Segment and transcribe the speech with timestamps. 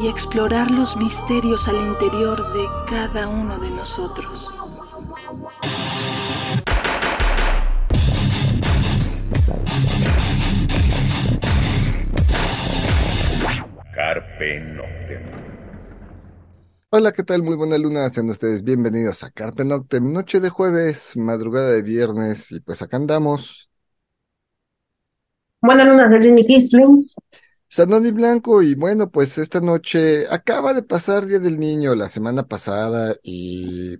[0.00, 4.44] y explorar los misterios al interior de cada uno de nosotros.
[13.94, 15.22] Carpe Noctem.
[16.90, 17.42] Hola, ¿qué tal?
[17.42, 22.52] Muy buena luna, sean ustedes bienvenidos a Carpe Noctem, noche de jueves, madrugada de viernes,
[22.52, 23.68] y pues acá andamos.
[25.60, 26.94] Buenas lunas, el Jimmy Kistling.
[27.70, 32.46] Sanoni Blanco, y bueno, pues esta noche acaba de pasar Día del Niño la semana
[32.46, 33.98] pasada y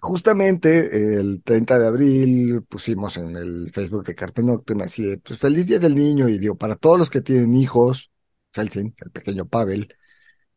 [0.00, 5.38] justamente el 30 de abril pusimos en el Facebook de Carpe Noctem así de, pues
[5.38, 8.10] feliz Día del Niño y digo, para todos los que tienen hijos,
[8.54, 9.94] el pequeño Pavel,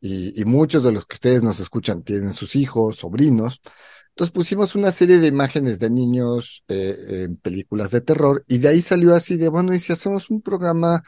[0.02, 3.62] y, y muchos de los que ustedes nos escuchan tienen sus hijos, sobrinos,
[4.10, 8.70] entonces pusimos una serie de imágenes de niños eh, en películas de terror y de
[8.70, 11.04] ahí salió así de, bueno, y si hacemos un programa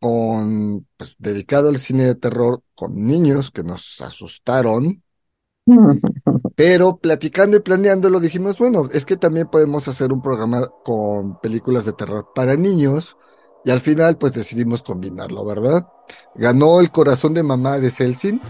[0.00, 5.02] con, pues, dedicado al cine de terror con niños que nos asustaron,
[6.54, 11.84] pero platicando y planeándolo dijimos, bueno, es que también podemos hacer un programa con películas
[11.86, 13.16] de terror para niños
[13.64, 15.86] y al final pues decidimos combinarlo, ¿verdad?
[16.34, 18.42] Ganó el corazón de mamá de Celsin,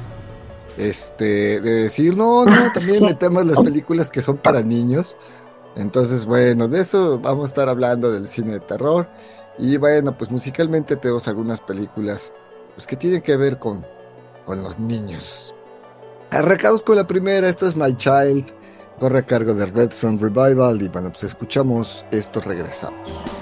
[0.77, 3.05] este, de decir, no, no, Ah, también sí.
[3.05, 5.17] metemos las películas que son para niños.
[5.77, 9.11] Entonces, bueno, de eso vamos a estar hablando del cine de terror.
[9.61, 12.33] Y bueno, pues musicalmente tenemos algunas películas
[12.75, 13.87] pues, que tienen que ver con,
[14.47, 15.55] con los niños.
[16.31, 18.47] Arrancamos con la primera, esto es My Child,
[18.99, 23.40] corre a cargo de Red Sun Revival y bueno, pues escuchamos esto, regresamos.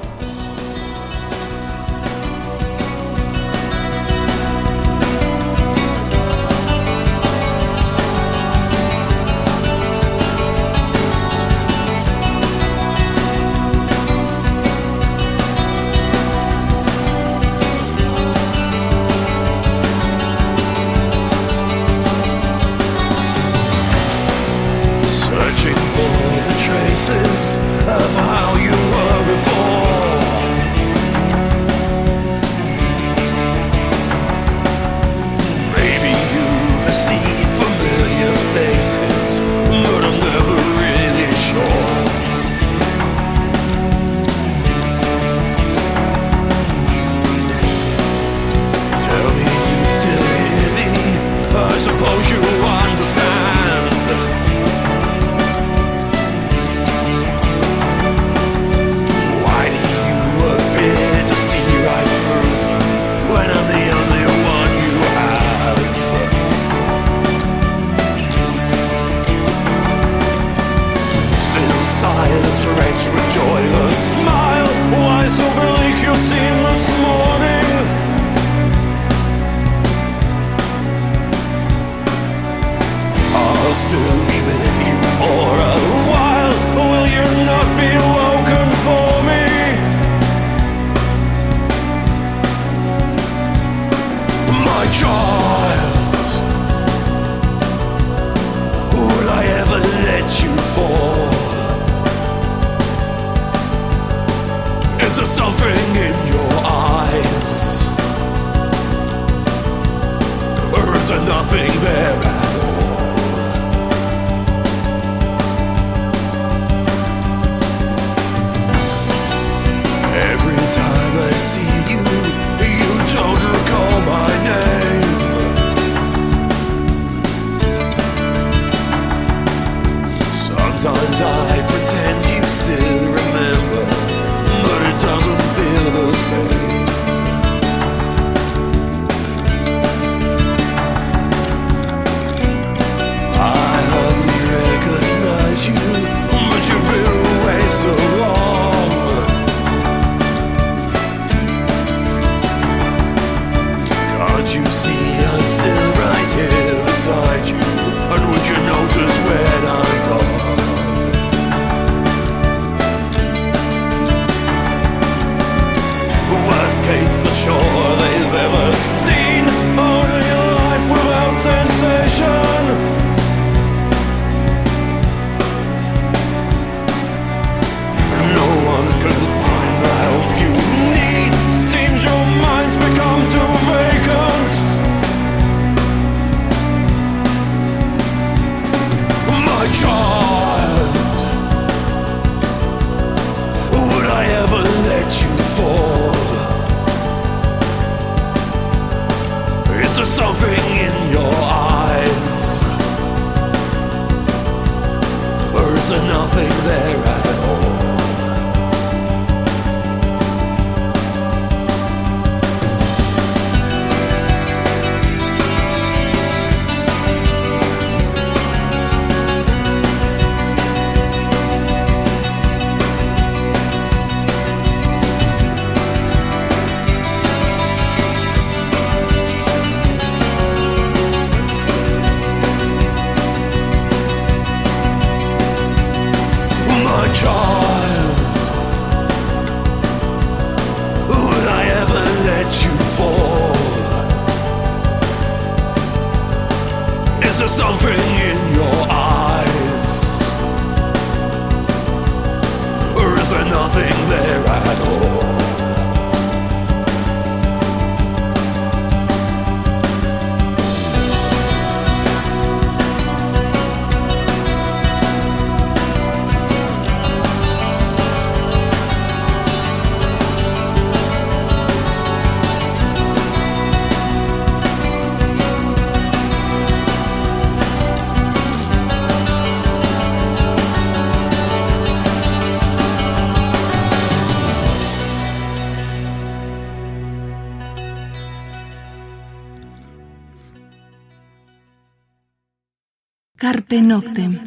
[293.69, 294.41] Carpe Noctem.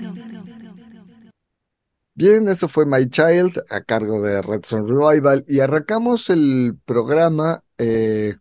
[2.16, 7.64] Bien, eso fue My Child a cargo de Red Son Revival y arrancamos el programa,
[7.78, 8.34] eh,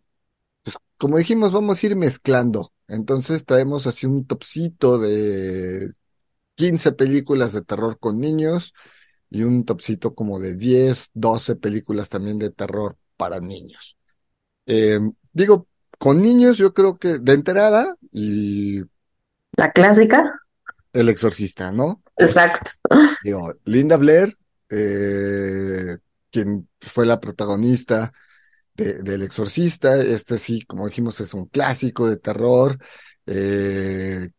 [0.63, 2.73] pues, como dijimos, vamos a ir mezclando.
[2.87, 5.93] Entonces traemos así un topcito de
[6.55, 8.73] 15 películas de terror con niños
[9.29, 13.97] y un topcito como de 10, 12 películas también de terror para niños.
[14.65, 14.99] Eh,
[15.31, 15.67] digo,
[15.99, 18.81] con niños yo creo que de entrada y
[19.55, 20.41] La clásica,
[20.93, 22.03] El Exorcista, ¿no?
[22.17, 22.71] exacto.
[23.23, 24.35] Digo, Linda Blair,
[24.69, 25.97] eh,
[26.29, 28.11] quien fue la protagonista
[28.75, 32.77] de, del Exorcista, este sí, como dijimos, es un clásico de terror.
[33.25, 34.29] eh,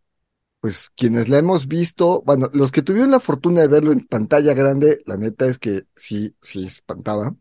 [0.61, 4.55] pues quienes la hemos visto, bueno, los que tuvieron la fortuna de verlo en pantalla
[4.55, 7.35] grande, la neta es que sí, sí espantaba.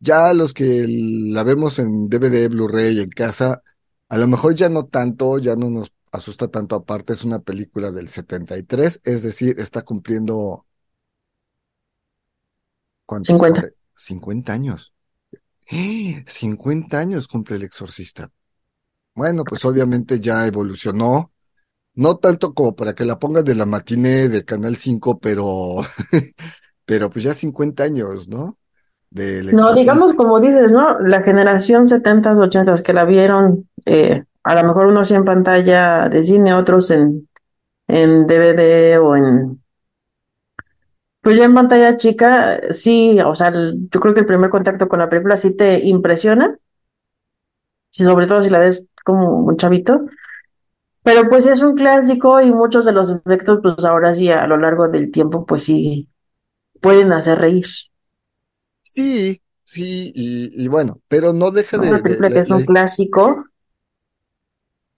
[0.00, 3.62] Ya los que la vemos en DVD, Blu-ray en casa,
[4.08, 7.90] a lo mejor ya no tanto, ya no nos asusta tanto aparte, es una película
[7.90, 10.66] del 73, es decir, está cumpliendo
[13.06, 13.60] ¿cuántos 50.
[13.60, 13.76] cumple?
[13.94, 14.94] 50 años.
[15.70, 16.24] ¡Eh!
[16.26, 18.30] 50 años cumple el exorcista.
[19.14, 21.32] Bueno, pues obviamente ya evolucionó,
[21.94, 25.76] no tanto como para que la pongan de la matiné de Canal 5, pero,
[26.84, 28.56] pero pues ya 50 años, ¿no?
[29.12, 31.00] No, digamos como dices, ¿no?
[31.00, 36.08] La generación 70s, 80s que la vieron, eh, a lo mejor unos sí en pantalla
[36.08, 37.28] de cine, otros en,
[37.88, 39.62] en DVD o en...
[41.22, 44.88] Pues ya en pantalla chica, sí, o sea, el- yo creo que el primer contacto
[44.88, 46.58] con la película sí te impresiona,
[47.90, 50.06] sí, sobre todo si la ves como un chavito,
[51.02, 54.58] pero pues es un clásico y muchos de los efectos, pues ahora sí, a lo
[54.58, 56.08] largo del tiempo, pues sí,
[56.80, 57.66] pueden hacer reír.
[58.82, 62.64] Sí, sí, y, y bueno, pero no deja de, Una de- película que es un
[62.64, 63.44] clásico.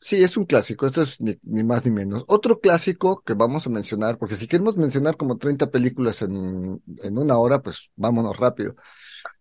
[0.03, 2.25] Sí, es un clásico, esto es ni, ni más ni menos.
[2.29, 7.19] Otro clásico que vamos a mencionar, porque si queremos mencionar como 30 películas en, en
[7.19, 8.75] una hora, pues vámonos rápido.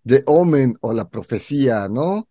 [0.05, 2.27] The Omen o La Profecía, ¿no?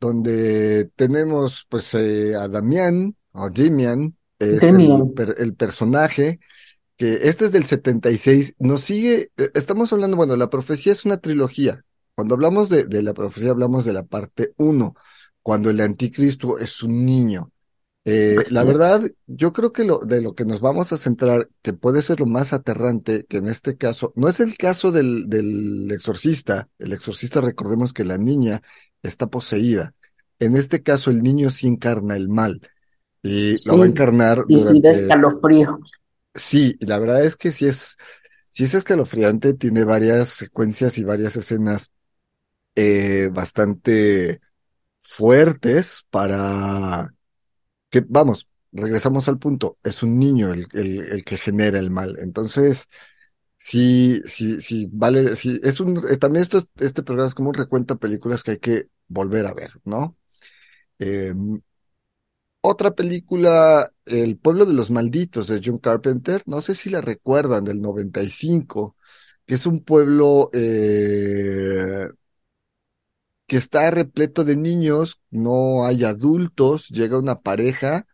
[0.00, 6.40] Donde tenemos pues eh, a Damián o Damian, es el personaje
[6.96, 11.18] que este es del 76, nos sigue, eh, estamos hablando, bueno, La Profecía es una
[11.18, 11.84] trilogía.
[12.14, 14.94] Cuando hablamos de, de La Profecía hablamos de la parte 1,
[15.42, 17.51] cuando el anticristo es un niño.
[18.04, 21.48] Eh, Así la verdad, yo creo que lo, de lo que nos vamos a centrar,
[21.62, 25.28] que puede ser lo más aterrante, que en este caso, no es el caso del,
[25.28, 26.68] del exorcista.
[26.78, 28.60] El exorcista, recordemos que la niña
[29.02, 29.94] está poseída.
[30.40, 32.60] En este caso, el niño sí encarna el mal
[33.22, 35.78] y lo va a Sí, encarnar y sí, da durante, escalofrío.
[36.34, 37.96] sí, la verdad es que sí es,
[38.48, 41.90] sí es escalofriante, tiene varias secuencias y varias escenas
[42.76, 44.40] eh, bastante
[45.00, 47.14] fuertes para
[47.92, 52.16] que, vamos, regresamos al punto, es un niño el, el, que genera el mal.
[52.20, 52.88] Entonces,
[53.58, 57.50] sí, sí, sí, vale, sí, es un, eh, también esto, es- este programa es como
[57.50, 60.16] un recuento de películas que hay que volver a ver, ¿no?
[61.00, 61.34] Eh,
[62.60, 67.64] otra película, El pueblo de los malditos de John Carpenter, no sé si la recuerdan,
[67.64, 68.96] del 95,
[69.46, 72.08] que es un pueblo eh,
[73.52, 78.06] que está repleto de niños, no hay adultos, llega una pareja,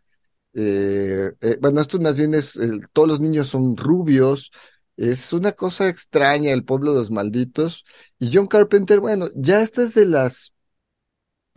[0.53, 2.59] eh, eh, bueno, esto más bien es,
[2.93, 4.51] todos los niños son rubios,
[4.97, 7.85] Es una cosa extraña el pueblo de los malditos.
[8.19, 10.53] Y John Carpenter, bueno, ya esta es de las...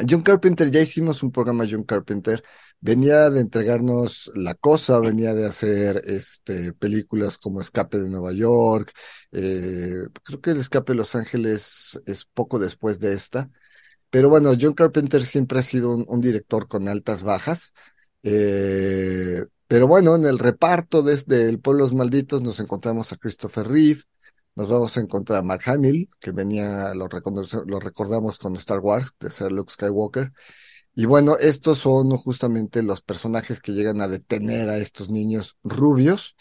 [0.08, 2.42] John Carpenter, ya hicimos un programa John Carpenter,
[2.80, 8.92] venía de entregarnos La Cosa, venía de hacer este, películas como Escape de Nueva York,
[9.32, 13.50] eh, creo que El Escape de Los Ángeles es poco después de esta,
[14.12, 17.73] pero bueno, John Carpenter siempre ha sido un, director con altas bajas,
[18.23, 23.66] eh, pero bueno, en el reparto desde El Pueblo los Malditos nos encontramos a Christopher
[23.66, 24.02] Reeve,
[24.54, 27.09] nos vamos a encontrar a Mark Hamill, que venía, lo,
[27.66, 30.31] lo recordamos con Star Wars, de ser Luke Skywalker.
[30.95, 36.37] Y bueno, estos son justamente los personajes que llegan a detener a estos niños rubios,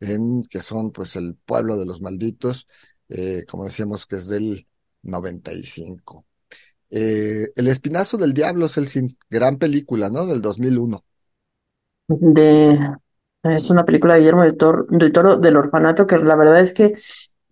[0.00, 2.68] en, que son pues el pueblo de los malditos,
[3.08, 4.68] eh, como decíamos que es del
[5.02, 6.26] 95.
[6.90, 10.26] Eh, el Espinazo del Diablo, Celsin, gran película, ¿no?
[10.26, 11.04] Del 2001.
[12.06, 12.78] De,
[13.44, 14.56] es una película de Guillermo del
[15.12, 16.94] Toro, del orfanato que la verdad es que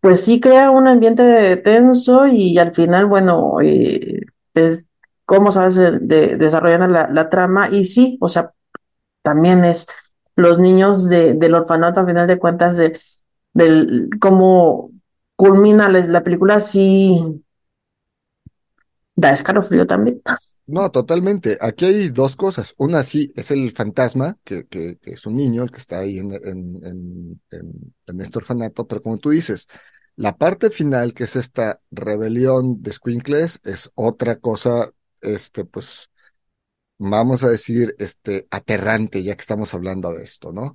[0.00, 4.20] pues sí crea un ambiente tenso y al final, bueno, eh,
[4.54, 4.84] es
[5.24, 8.52] cómo sabes de, de- desarrollando la, trama y sí, o sea,
[9.22, 9.86] también es
[10.36, 12.98] los niños de, del orfanato a final de cuentas de
[14.20, 14.90] cómo
[15.36, 17.42] culmina la película sí
[19.14, 20.22] da escalofrío también.
[20.66, 21.58] No, totalmente.
[21.60, 22.74] Aquí hay dos cosas.
[22.78, 26.32] Una sí, es el fantasma, que, que, es un niño, el que está ahí en,
[26.32, 29.68] en, en, en, en este orfanato, pero como tú dices,
[30.16, 34.90] la parte final, que es esta rebelión de Squinkles, es otra cosa,
[35.20, 36.10] este, pues,
[36.98, 40.74] vamos a decir, este, aterrante, ya que estamos hablando de esto, ¿no?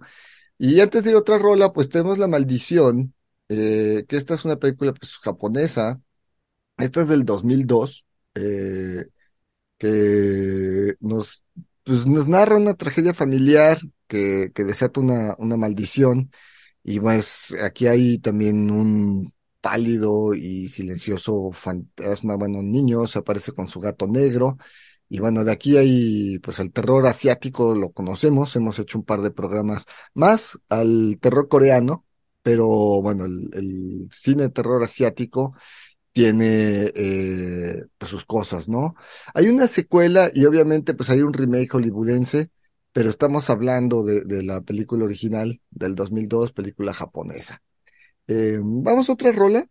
[0.58, 3.14] Y antes de ir a otra rola, pues tenemos La Maldición,
[3.50, 6.02] eh, que esta es una película, pues, japonesa.
[6.78, 8.07] Esta es del 2002.
[8.38, 9.06] Eh,
[9.78, 11.44] que nos,
[11.84, 16.32] pues, nos narra una tragedia familiar que, que desata una, una maldición.
[16.84, 23.52] Y pues aquí hay también un pálido y silencioso fantasma, bueno, un niño se aparece
[23.54, 24.58] con su gato negro.
[25.10, 29.22] Y bueno, de aquí hay pues el terror asiático, lo conocemos, hemos hecho un par
[29.22, 32.06] de programas más al terror coreano,
[32.42, 32.68] pero
[33.02, 35.56] bueno, el, el cine terror asiático
[36.18, 38.96] tiene eh, pues sus cosas, ¿no?
[39.36, 42.50] Hay una secuela y obviamente pues hay un remake hollywoodense,
[42.92, 47.62] pero estamos hablando de, de la película original del 2002, película japonesa.
[48.28, 49.68] Eh, vamos a otra rola.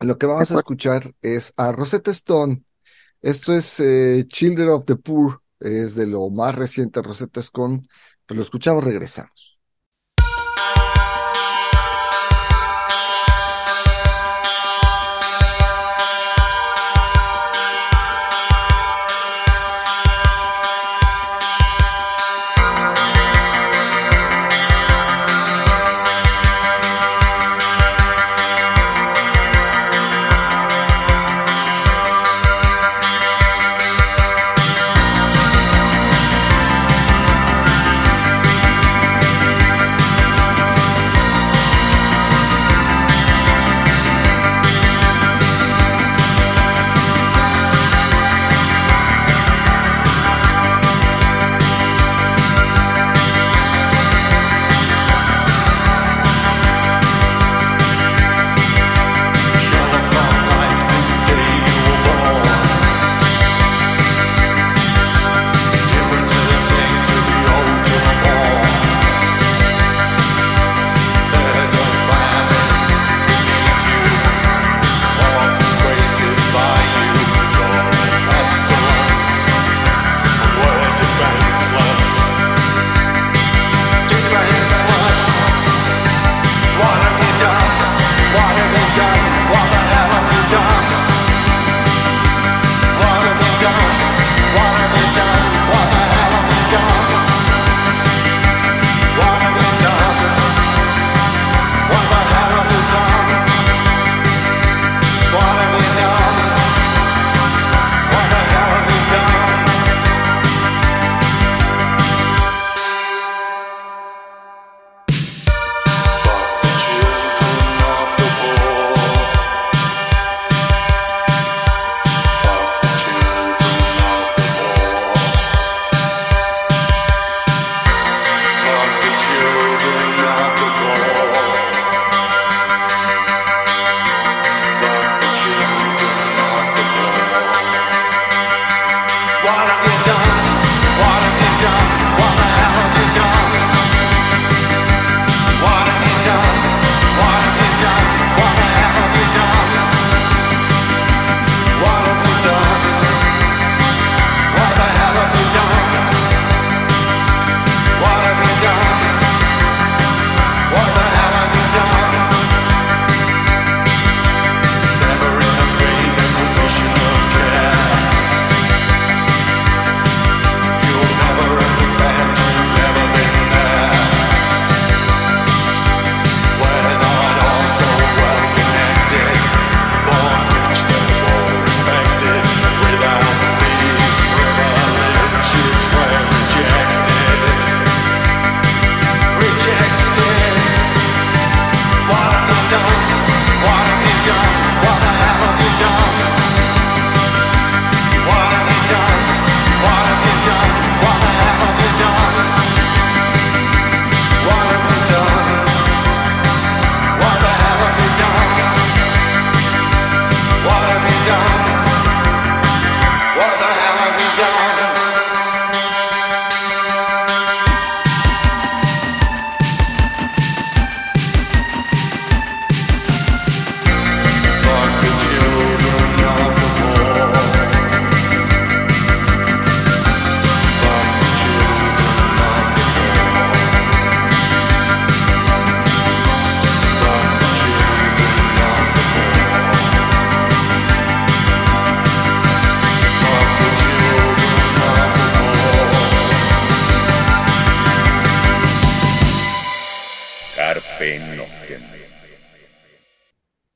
[0.00, 2.64] Lo que vamos a escuchar es a Rosetta Stone.
[3.22, 7.82] Esto es eh, Children of the Poor, es de lo más reciente Rosetta Stone,
[8.26, 9.51] pero lo escuchamos, regresamos.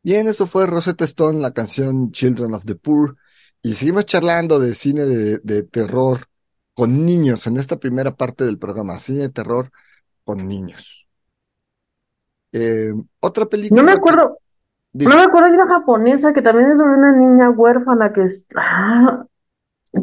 [0.06, 3.16] Bien, eso fue Rosetta Stone, la canción Children of the Poor.
[3.60, 6.20] Y seguimos charlando de cine de, de terror
[6.74, 9.72] con niños en esta primera parte del programa, cine de terror
[10.24, 11.08] con niños.
[12.52, 13.80] Eh, otra película.
[13.80, 14.38] No me acuerdo,
[14.94, 18.46] no me acuerdo de una japonesa que también es sobre una niña huérfana que, es-
[18.56, 19.26] ah,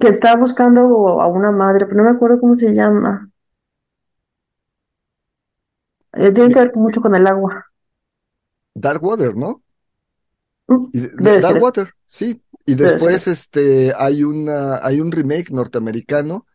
[0.01, 0.81] que está buscando
[1.21, 3.29] a una madre, pero no me acuerdo cómo se llama.
[6.13, 7.67] Eh, tiene que ver mucho con el agua.
[8.75, 9.62] Dark Water, ¿no?
[10.67, 11.61] De- Dark.
[11.61, 12.41] Water, sí.
[12.65, 16.45] Y después este, hay, una, hay un remake norteamericano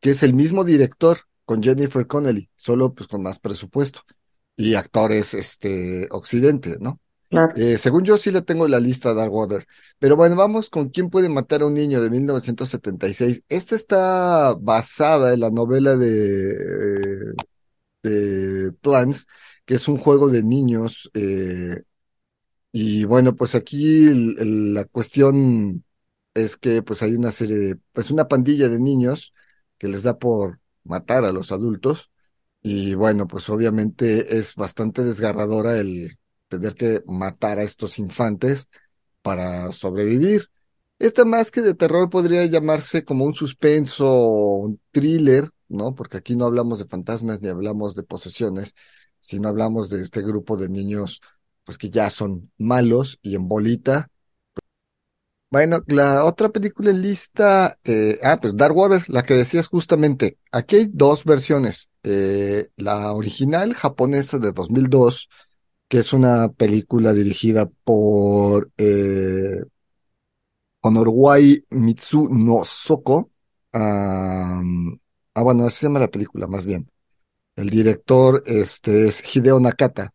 [0.00, 4.00] que es el mismo director con Jennifer Connelly, solo pues con más presupuesto
[4.56, 7.00] y actores este, occidente, ¿no?
[7.28, 7.52] Claro.
[7.56, 9.66] Eh, según yo sí le tengo la lista Dark Water.
[9.98, 12.00] Pero bueno, vamos con ¿Quién puede matar a un niño?
[12.00, 13.42] de 1976.
[13.48, 17.32] Esta está basada en la novela de, eh,
[18.02, 19.26] de Plants,
[19.64, 21.10] que es un juego de niños.
[21.14, 21.82] eh,
[22.78, 25.82] y bueno, pues aquí la cuestión
[26.34, 29.32] es que pues hay una serie de, pues una pandilla de niños
[29.78, 32.10] que les da por matar a los adultos.
[32.60, 38.68] Y bueno, pues obviamente es bastante desgarradora el tener que matar a estos infantes
[39.22, 40.50] para sobrevivir.
[40.98, 44.06] Esta más que de terror podría llamarse como un suspenso,
[44.56, 45.94] un thriller, ¿no?
[45.94, 48.74] Porque aquí no hablamos de fantasmas ni hablamos de posesiones,
[49.20, 51.22] sino hablamos de este grupo de niños,
[51.66, 54.08] pues que ya son malos y en bolita.
[55.50, 60.38] Bueno, la otra película lista, eh, ah, pues Dark Water, la que decías justamente.
[60.52, 61.90] Aquí hay dos versiones.
[62.02, 65.28] Eh, la original japonesa de 2002,
[65.88, 69.62] que es una película dirigida por eh,
[70.82, 73.30] Honoruai Mitsu no Soko.
[73.72, 74.62] Ah,
[75.34, 76.90] bueno, así se llama la película, más bien.
[77.56, 80.14] El director este, es Hideo Nakata.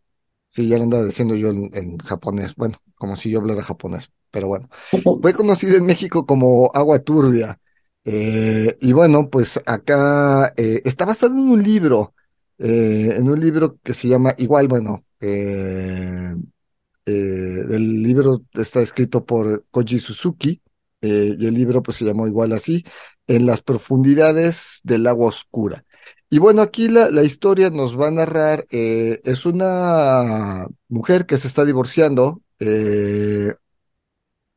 [0.52, 2.56] Sí, ya lo andaba diciendo yo en, en japonés.
[2.56, 4.68] Bueno, como si yo hablara japonés, pero bueno.
[5.22, 7.58] Fue conocida en México como Agua Turbia.
[8.04, 12.14] Eh, y bueno, pues acá eh, está basado en un libro,
[12.58, 15.06] eh, en un libro que se llama igual, bueno,
[17.06, 20.62] el libro está escrito por Koji Suzuki
[21.00, 22.84] y el libro pues se llamó igual así,
[23.26, 25.86] En las profundidades del agua oscura.
[26.32, 31.38] Y bueno, aquí la, la historia nos va a narrar, eh, es una mujer que
[31.38, 33.54] se está divorciando eh,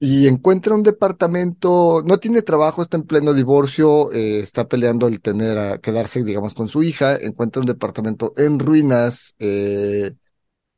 [0.00, 5.20] y encuentra un departamento, no tiene trabajo, está en pleno divorcio, eh, está peleando el
[5.20, 10.12] tener a quedarse, digamos, con su hija, encuentra un departamento en ruinas, eh,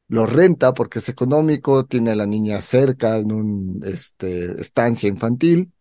[0.09, 5.73] lo renta porque es económico, tiene a la niña cerca en un este, estancia infantil.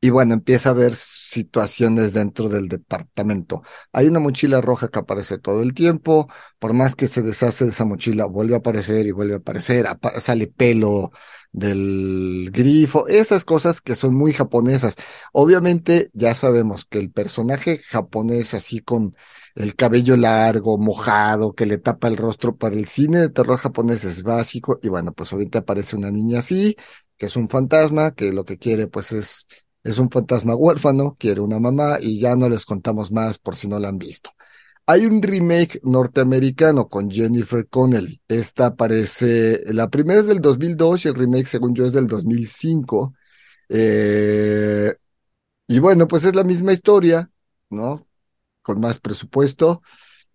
[0.00, 3.62] Y bueno, empieza a ver situaciones dentro del departamento.
[3.92, 6.28] Hay una mochila roja que aparece todo el tiempo.
[6.60, 9.88] Por más que se deshace de esa mochila, vuelve a aparecer y vuelve a aparecer.
[9.88, 11.10] apa- sale pelo
[11.50, 13.08] del grifo.
[13.08, 14.94] Esas cosas que son muy japonesas.
[15.32, 19.16] Obviamente, ya sabemos que el personaje japonés, así con
[19.56, 24.04] el cabello largo, mojado, que le tapa el rostro para el cine de terror japonés
[24.04, 24.78] es básico.
[24.80, 26.76] Y bueno, pues ahorita aparece una niña así,
[27.16, 29.46] que es un fantasma, que lo que quiere pues es,
[29.88, 33.68] es un fantasma huérfano, quiere una mamá y ya no les contamos más por si
[33.68, 34.30] no la han visto.
[34.86, 38.22] Hay un remake norteamericano con Jennifer Connelly.
[38.28, 43.14] Esta aparece, la primera es del 2002 y el remake según yo es del 2005.
[43.68, 44.94] Eh,
[45.66, 47.30] y bueno, pues es la misma historia,
[47.70, 48.06] ¿no?
[48.62, 49.82] Con más presupuesto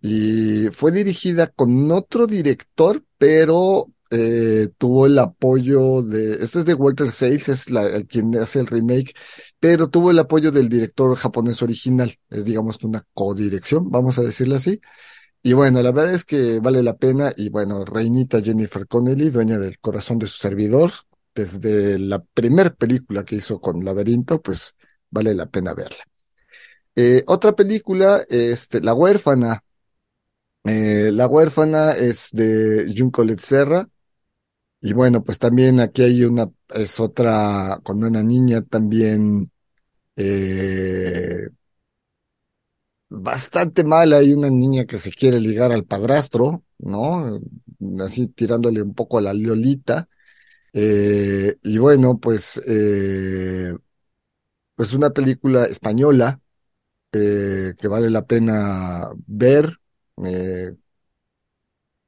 [0.00, 6.74] y fue dirigida con otro director, pero eh, tuvo el apoyo de, este es de
[6.74, 7.66] Walter Sales, es
[8.08, 9.12] quien hace el remake,
[9.58, 14.54] pero tuvo el apoyo del director japonés original, es digamos una codirección, vamos a decirlo
[14.54, 14.80] así.
[15.42, 19.58] Y bueno, la verdad es que vale la pena y bueno, Reinita Jennifer Connelly, dueña
[19.58, 20.92] del corazón de su servidor,
[21.34, 24.76] desde la primer película que hizo con Laberinto, pues
[25.10, 26.04] vale la pena verla.
[26.96, 29.64] Eh, otra película, este, La huérfana,
[30.64, 33.88] eh, La huérfana es de Junko Serra.
[34.86, 39.50] Y bueno, pues también aquí hay una, es otra, con una niña también
[40.16, 41.48] eh,
[43.08, 44.18] bastante mala.
[44.18, 47.40] Hay una niña que se quiere ligar al padrastro, ¿no?
[48.00, 50.06] Así tirándole un poco a la Lolita.
[50.74, 53.74] Eh, y bueno, pues, eh,
[54.74, 56.40] pues una película española
[57.12, 59.78] eh, que vale la pena ver.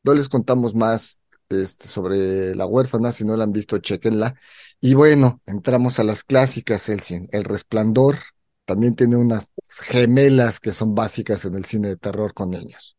[0.04, 1.18] No les contamos más
[1.50, 4.34] este, sobre la huérfana, si no la han visto, chequenla.
[4.80, 7.00] Y bueno, entramos a las clásicas, el,
[7.32, 8.16] el Resplandor
[8.64, 12.96] también tiene unas gemelas que son básicas en el cine de terror con niños.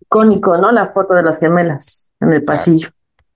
[0.00, 0.72] icónico, ¿no?
[0.72, 2.88] La foto de las gemelas en el Claro, pasillo.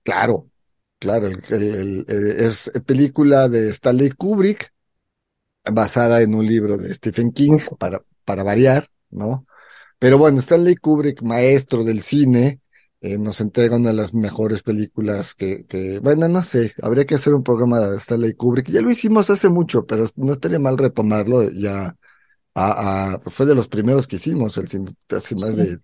[0.03, 0.51] claro,
[0.99, 4.73] claro, el- el- el- es película de Stanley Kubrick,
[5.71, 9.45] basada en un libro de Stephen King, para, para variar, ¿no?
[9.99, 12.60] Pero bueno, Stanley Kubrick, maestro del cine,
[13.01, 17.15] eh, nos entrega una de las mejores películas que, que, bueno, no sé, habría que
[17.15, 18.69] hacer un programa de Stanley Kubrick.
[18.69, 21.95] Ya lo hicimos hace mucho, pero no estaría mal retomarlo ya.
[22.55, 24.65] A, a- fue de los primeros que hicimos, el,
[25.15, 25.79] hace más Sí, de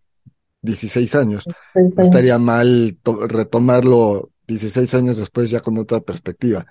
[0.62, 1.50] 16 años.
[1.96, 6.66] No estaría mal to- retomarlo 16 años después ya con otra perspectiva.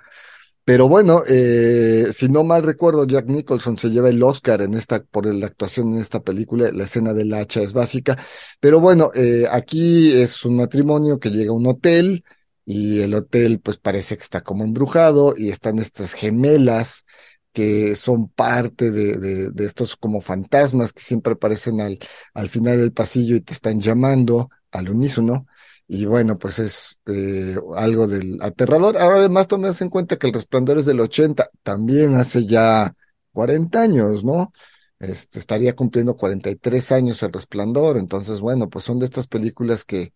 [0.66, 5.05] Pero bueno, eh, si no mal recuerdo, Jack Nicholson se lleva el Oscar en esta,
[5.05, 6.72] por la actuación en esta película.
[6.72, 8.18] La escena del hacha es básica.
[8.59, 12.24] Pero bueno, eh, aquí es un matrimonio que llega a un hotel
[12.64, 17.05] y el hotel pues parece que está como embrujado y están estas gemelas
[17.52, 21.98] que son parte de, de, de estos como fantasmas que siempre aparecen al,
[22.35, 25.46] al final del pasillo y te están llamando al unísono.
[25.88, 28.96] Y bueno, pues es eh, algo del aterrador.
[28.99, 32.94] Ahora además tomas en cuenta que El Resplandor es del 80, también hace ya
[33.33, 34.53] 40 años, ¿no?
[34.99, 37.99] Este, estaría cumpliendo 43 años El Resplandor.
[37.99, 40.12] Entonces, bueno, pues son de estas películas que,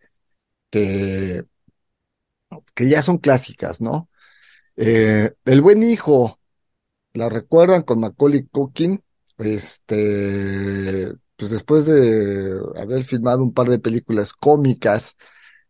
[0.70, 1.44] que,
[2.74, 4.08] que ya son clásicas, ¿no?
[4.76, 6.40] Eh, El Buen Hijo,
[7.14, 9.02] ¿la recuerdan con Macaulay Culkin?
[9.38, 15.16] Este, pues después de haber filmado un par de películas cómicas,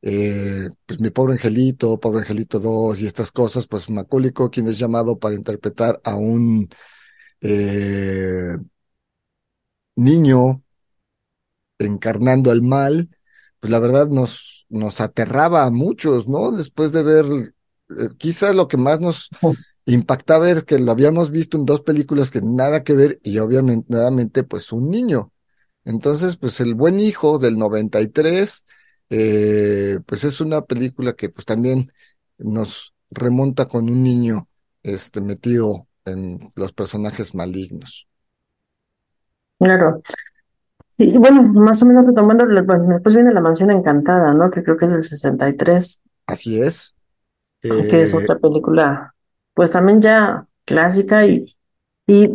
[0.02, 4.78] eh, pues Mi Pobre Angelito, Pobre Angelito 2 y estas cosas, pues Macaulay Culkin es
[4.78, 6.68] llamado para interpretar a un
[7.40, 8.56] eh,
[9.96, 10.62] niño
[11.78, 13.08] encarnando al mal,
[13.60, 16.52] pues la verdad nos, nos aterraba a muchos, ¿no?
[16.52, 17.24] Después de ver,
[17.90, 19.28] eh, quizás lo que más nos
[19.86, 23.86] impactaba es que lo habíamos visto en dos películas que nada que ver y obviamente,
[23.88, 25.32] nuevamente, pues un niño.
[25.84, 28.64] Entonces, pues El Buen Hijo del 93,
[29.10, 31.92] eh, pues es una película que pues también
[32.38, 34.48] nos remonta con un niño
[34.82, 38.08] este, metido en los personajes malignos.
[39.58, 40.02] Claro.
[40.98, 44.50] Y bueno, más o menos retomando, bueno, después viene La Mansión Encantada, ¿no?
[44.50, 46.94] Que creo que es del 63, Así es.
[47.88, 49.14] que es Eh, otra película,
[49.54, 51.46] pues también ya clásica y,
[52.06, 52.30] y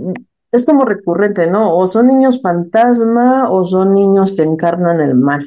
[0.51, 1.75] es como recurrente, ¿no?
[1.77, 5.45] O son niños fantasma o son niños que encarnan el mal.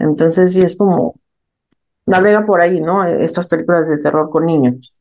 [0.00, 1.14] Entonces sí es como,
[2.06, 3.06] navega por ahí, ¿no?
[3.06, 4.94] Estas películas de terror con niños.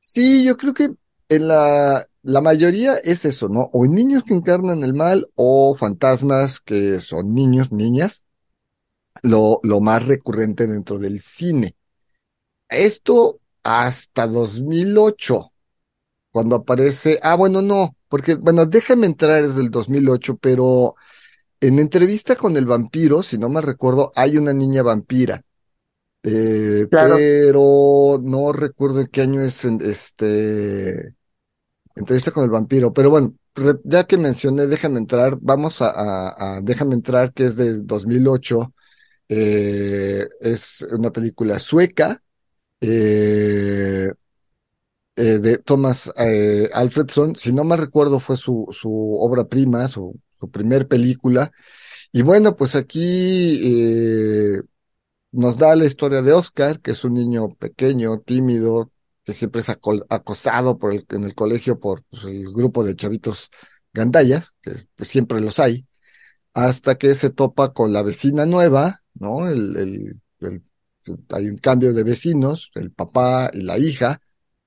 [0.00, 0.90] Sí, yo creo que
[1.28, 3.70] en la, la mayoría es eso, ¿no?
[3.72, 8.24] O niños que encarnan el mal o fantasmas que son niños, niñas,
[9.22, 11.74] lo, lo más recurrente dentro del cine.
[12.68, 15.52] Esto hasta 2008,
[16.32, 20.96] cuando aparece, ah, bueno, no, porque, bueno, déjame entrar desde el 2008, pero
[21.66, 25.42] en entrevista con el vampiro, si no me recuerdo, hay una niña vampira.
[26.22, 27.16] Eh, Claro.
[27.16, 31.14] pero no recuerdo en qué año es en- este
[31.96, 33.34] Entrevista con el vampiro, pero bueno,
[33.84, 38.72] ya que mencioné Déjame entrar, vamos a, a- a Déjame entrar, que es de 2008,
[39.28, 42.22] eh, es una película sueca
[42.80, 44.12] eh,
[45.16, 46.12] eh, de Thomas
[46.74, 50.18] Alfredson, si no me recuerdo fue su, su obra prima, su,
[50.50, 51.52] primer película,
[52.12, 54.62] y bueno, pues aquí eh,
[55.32, 58.92] nos da la historia de Oscar, que es un niño pequeño, tímido,
[59.24, 62.96] que siempre es aco- acosado por el, en el colegio por pues, el grupo de
[62.96, 63.50] chavitos
[63.92, 65.86] gandallas, que pues, siempre los hay,
[66.54, 69.48] hasta que se topa con la vecina nueva, ¿no?
[69.48, 70.20] El-
[71.30, 74.20] hay un cambio de vecinos, el papá y la hija,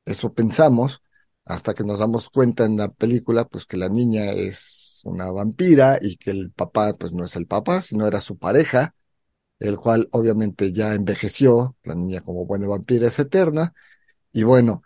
[0.05, 1.01] eso pensamos,
[1.47, 5.97] hasta que nos damos cuenta en la película, pues que la niña es una vampira
[6.01, 8.93] y que el papá, pues no es el papá, sino era su pareja
[9.59, 13.73] el cual obviamente ya envejeció, la niña como buena vampira es eterna,
[14.31, 14.83] y bueno,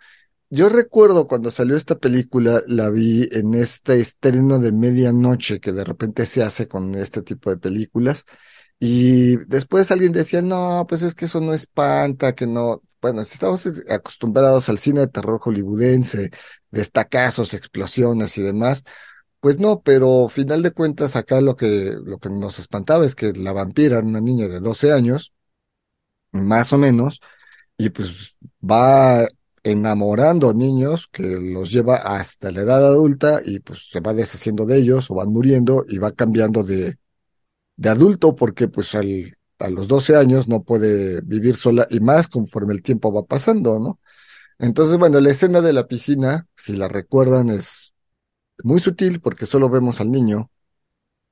[0.50, 5.84] yo recuerdo cuando salió esta película, la vi en este estreno de medianoche que de
[5.84, 8.26] repente se hace con este tipo de películas,
[8.80, 13.34] y después alguien decía, no, pues es que eso no espanta, que no, bueno, si
[13.34, 16.30] estamos acostumbrados al cine de terror hollywoodense,
[16.72, 18.84] destacazos, explosiones y demás,
[19.40, 23.34] pues no, pero final de cuentas acá lo que, lo que nos espantaba es que
[23.34, 25.34] la vampira era una niña de 12 años,
[26.32, 27.20] más o menos,
[27.78, 29.28] y pues va
[29.64, 34.78] enamorando niños que los lleva hasta la edad adulta y pues se va deshaciendo de
[34.80, 36.98] ellos o van muriendo y va cambiando de,
[37.78, 42.28] de adulto porque pues al, a los 12 años no puede vivir sola y más
[42.28, 44.00] conforme el tiempo va pasando, ¿no?
[44.60, 47.94] Entonces, bueno, la escena de la piscina, si la recuerdan, es
[48.64, 50.52] muy sutil porque solo vemos al niño,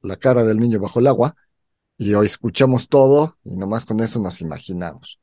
[0.01, 1.35] la cara del niño bajo el agua,
[1.97, 5.19] y hoy escuchamos todo y nomás con eso nos imaginamos.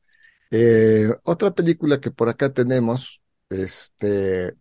[0.51, 4.55] Eh, otra película que por acá tenemos, este,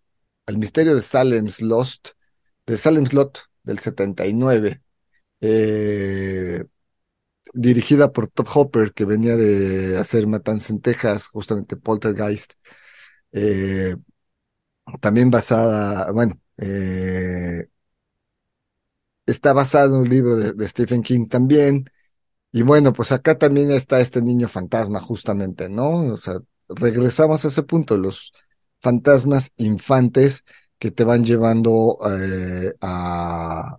[0.46, 2.10] El misterio de Salem's Lost,
[2.66, 4.82] de Salem's Lot del 79,
[5.40, 6.64] eh,
[7.56, 12.54] dirigida por Top Hopper, que venía de hacer Matanza en Texas, justamente Poltergeist,
[13.32, 13.96] eh,
[15.00, 17.68] también basada, bueno, eh,
[19.26, 21.84] está basado en un libro de, de Stephen King también,
[22.52, 26.14] y bueno, pues acá también está este niño fantasma, justamente, ¿no?
[26.14, 26.36] O sea,
[26.68, 28.32] regresamos a ese punto, los
[28.80, 30.44] fantasmas infantes
[30.78, 33.78] que te van llevando eh, a,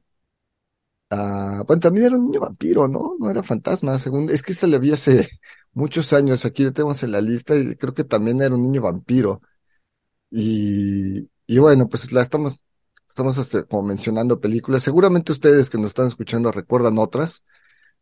[1.10, 1.64] a...
[1.68, 3.16] Bueno, también era un niño vampiro, ¿no?
[3.20, 4.30] No era fantasma, según...
[4.30, 5.30] Es que se le vi hace
[5.74, 8.82] muchos años, aquí lo tenemos en la lista y creo que también era un niño
[8.82, 9.42] vampiro.
[10.30, 12.60] Y, y bueno, pues la estamos,
[13.08, 14.84] estamos este, como mencionando películas.
[14.84, 17.44] Seguramente ustedes que nos están escuchando recuerdan otras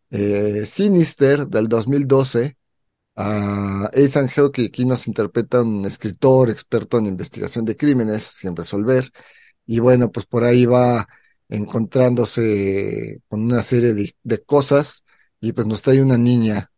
[0.09, 2.57] eh, Sinister del 2012.
[3.15, 9.11] a Ethan Hawke aquí nos interpreta un escritor experto en investigación de crímenes sin resolver.
[9.65, 11.07] Y bueno, pues por ahí va
[11.49, 15.03] encontrándose con una serie de, cosas
[15.39, 16.71] y pues nos trae una niña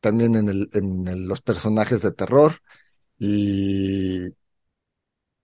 [0.00, 2.52] también en, el, en los personajes de terror.
[3.18, 4.34] Y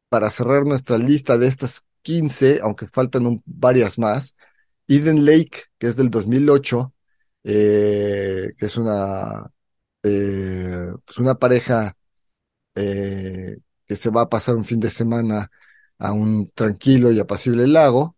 [0.09, 4.37] para cerrar nuestra lista de estas 15, aunque faltan varias más,
[4.89, 6.93] Eden Lake, que es del 2008,
[7.45, 9.51] eh, que es una,
[10.03, 11.97] eh, pues una pareja
[12.75, 15.51] eh, que se va a pasar un fin de semana
[15.99, 18.17] a un tranquilo y apacible lago,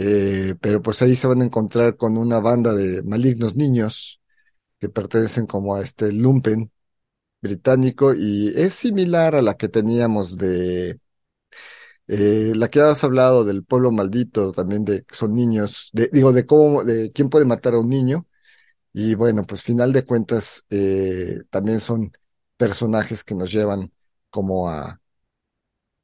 [0.00, 4.20] eh, pero pues ahí se van a encontrar con una banda de malignos niños
[4.80, 6.72] que pertenecen como a este lumpen
[7.42, 11.00] británico y es similar a la que teníamos de
[12.08, 16.46] eh, la que has hablado del pueblo maldito, también de son niños, de, digo, de
[16.46, 18.26] cómo, de quién puede matar a un niño.
[18.94, 22.12] Y bueno, pues final de cuentas, eh, también son
[22.58, 23.92] personajes que nos llevan
[24.30, 25.00] como a,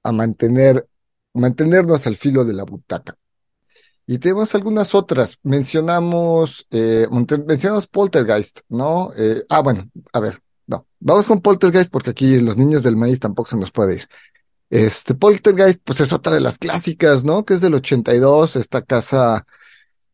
[0.04, 0.88] a mantener,
[1.34, 3.18] mantenernos al filo de la butaca.
[4.06, 5.38] Y tenemos algunas otras.
[5.42, 7.06] Mencionamos, eh,
[7.46, 9.12] mencionamos Poltergeist, ¿no?
[9.16, 10.86] Eh, ah, bueno, a ver, no.
[11.00, 14.08] Vamos con Poltergeist porque aquí los niños del maíz tampoco se nos puede ir.
[14.70, 17.44] Este Poltergeist, pues es otra de las clásicas, ¿no?
[17.44, 19.46] Que es del 82, esta casa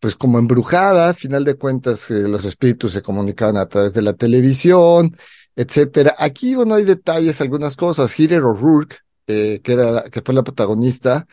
[0.03, 4.03] pues como embrujada, a final de cuentas eh, los espíritus se comunicaban a través de
[4.03, 5.17] la televisión,
[5.55, 6.17] etcétera.
[6.19, 8.19] Aquí, bueno, hay detalles, algunas cosas.
[8.19, 8.97] Heather O'Rourke,
[9.29, 11.29] eh, que era, que fue la protagonista,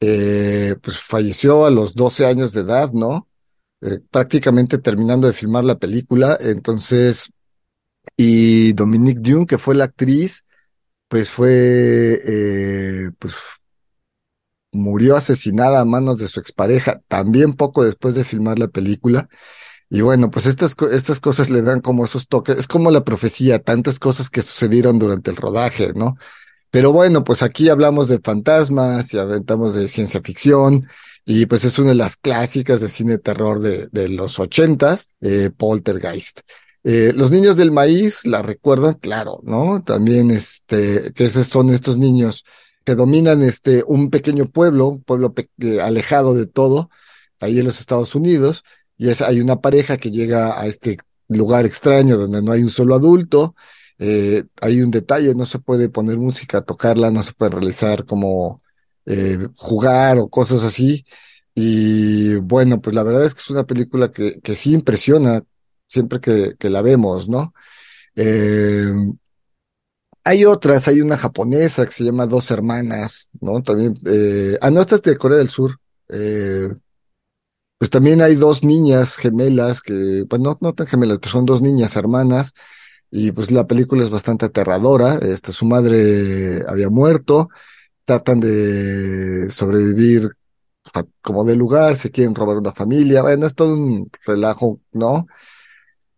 [0.00, 3.28] eh, pues falleció a los 12 años de edad, ¿no?
[3.82, 7.30] Eh, prácticamente terminando de filmar la película, entonces,
[8.16, 10.44] y Dominique Dune, que fue la actriz,
[11.08, 13.34] pues fue, eh, pues
[14.72, 19.28] murió asesinada a manos de su expareja, también poco después de filmar la película.
[19.90, 23.60] Y bueno, pues estas, estas cosas le dan como esos toques, es como la profecía,
[23.60, 26.16] tantas cosas que sucedieron durante el rodaje, ¿no?
[26.76, 30.86] Pero bueno, pues aquí hablamos de fantasmas y aventamos de ciencia ficción,
[31.24, 36.40] y pues es una de las clásicas de cine terror de, los ochentas, eh, Poltergeist.
[36.84, 39.82] Eh, los niños del maíz la recuerdan, claro, ¿no?
[39.84, 42.44] También este, que esos son estos niños
[42.84, 46.90] que dominan este, un pequeño pueblo, un pueblo eh, alejado de todo,
[47.40, 48.64] ahí en los Estados Unidos,
[48.98, 52.68] y es, hay una pareja que llega a este lugar extraño donde no hay un
[52.68, 53.54] solo adulto,
[53.98, 58.62] eh, hay un detalle, no se puede poner música, tocarla, no se puede realizar como
[59.06, 61.04] eh, jugar o cosas así.
[61.54, 65.42] Y bueno, pues la verdad es que es una película que, que sí impresiona
[65.88, 67.54] siempre que, la vemos, ¿no?
[68.16, 68.92] Eh,
[70.24, 73.62] hay otras, hay una japonesa que se llama Dos Hermanas, ¿no?
[73.62, 75.78] También, eh, ah, no, esta es de Corea del Sur.
[76.08, 76.68] Eh,
[77.78, 81.62] pues también hay dos niñas gemelas que, pues no, no tan gemelas, pero son dos
[81.62, 82.54] niñas hermanas.
[83.10, 85.16] Y pues la película es bastante aterradora.
[85.16, 87.48] Este, su madre había muerto.
[88.04, 90.30] Tratan de sobrevivir
[91.20, 93.22] como de lugar, se quieren robar una familia.
[93.22, 95.26] Bueno, es todo un relajo, ¿no?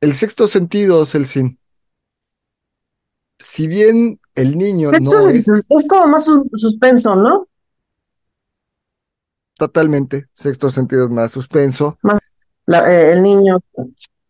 [0.00, 1.58] El sexto sentido, Celsin
[3.38, 5.48] si bien el niño no es...
[5.48, 7.48] Es como más suspenso, ¿no?
[9.56, 11.98] Totalmente, sexto sentido es más suspenso.
[12.02, 12.20] Más
[12.66, 13.58] la, eh, el niño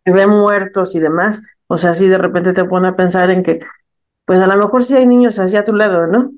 [0.04, 3.42] que ve muertos y demás, o sea, si de repente te pone a pensar en
[3.42, 3.60] que,
[4.24, 6.32] pues a lo mejor sí hay niños hacia tu lado, ¿no?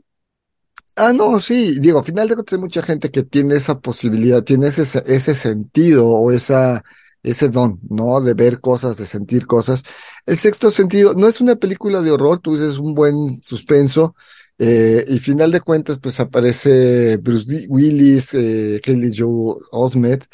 [0.97, 4.43] Ah, no, sí, digo, al final de cuentas hay mucha gente que tiene esa posibilidad,
[4.43, 6.83] tiene ese, ese sentido o esa
[7.23, 8.21] ese don, ¿no?
[8.21, 9.83] De ver cosas, de sentir cosas.
[10.27, 14.14] El sexto sentido no es una película de horror, tú dices un buen suspenso,
[14.59, 20.25] eh, y final de cuentas, pues aparece Bruce Willis, eh, Haley Joe Osment,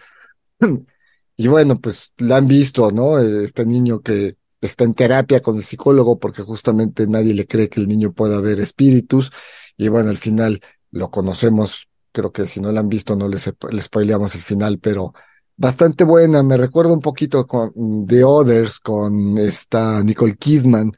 [1.37, 3.19] Y bueno, pues la han visto, ¿no?
[3.19, 7.81] Este niño que está en terapia con el psicólogo porque justamente nadie le cree que
[7.81, 9.33] el niño pueda ver espíritus.
[9.77, 13.53] Y bueno, al final lo conocemos, creo que si no la han visto no les,
[13.71, 15.13] les spoileamos el final, pero
[15.57, 16.43] bastante buena.
[16.43, 20.93] Me recuerda un poquito con The Others, con esta Nicole Kidman,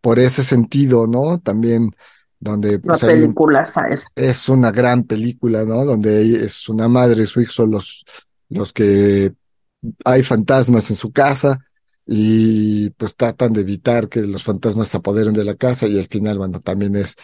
[0.00, 1.38] por ese sentido, ¿no?
[1.38, 1.90] También
[2.40, 4.48] donde pues, hay película esa es.
[4.48, 5.84] una gran película, ¿no?
[5.84, 8.04] Donde es una madre su hijo son los,
[8.48, 9.32] los que
[10.04, 11.60] hay fantasmas en su casa
[12.06, 16.06] y pues tratan de evitar que los fantasmas se apoderen de la casa y al
[16.08, 17.16] final, bueno, también es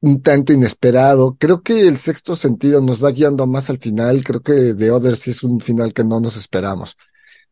[0.00, 1.36] un tanto inesperado.
[1.38, 4.22] Creo que el sexto sentido nos va guiando más al final.
[4.24, 6.96] Creo que The Others sí es un final que no nos esperamos.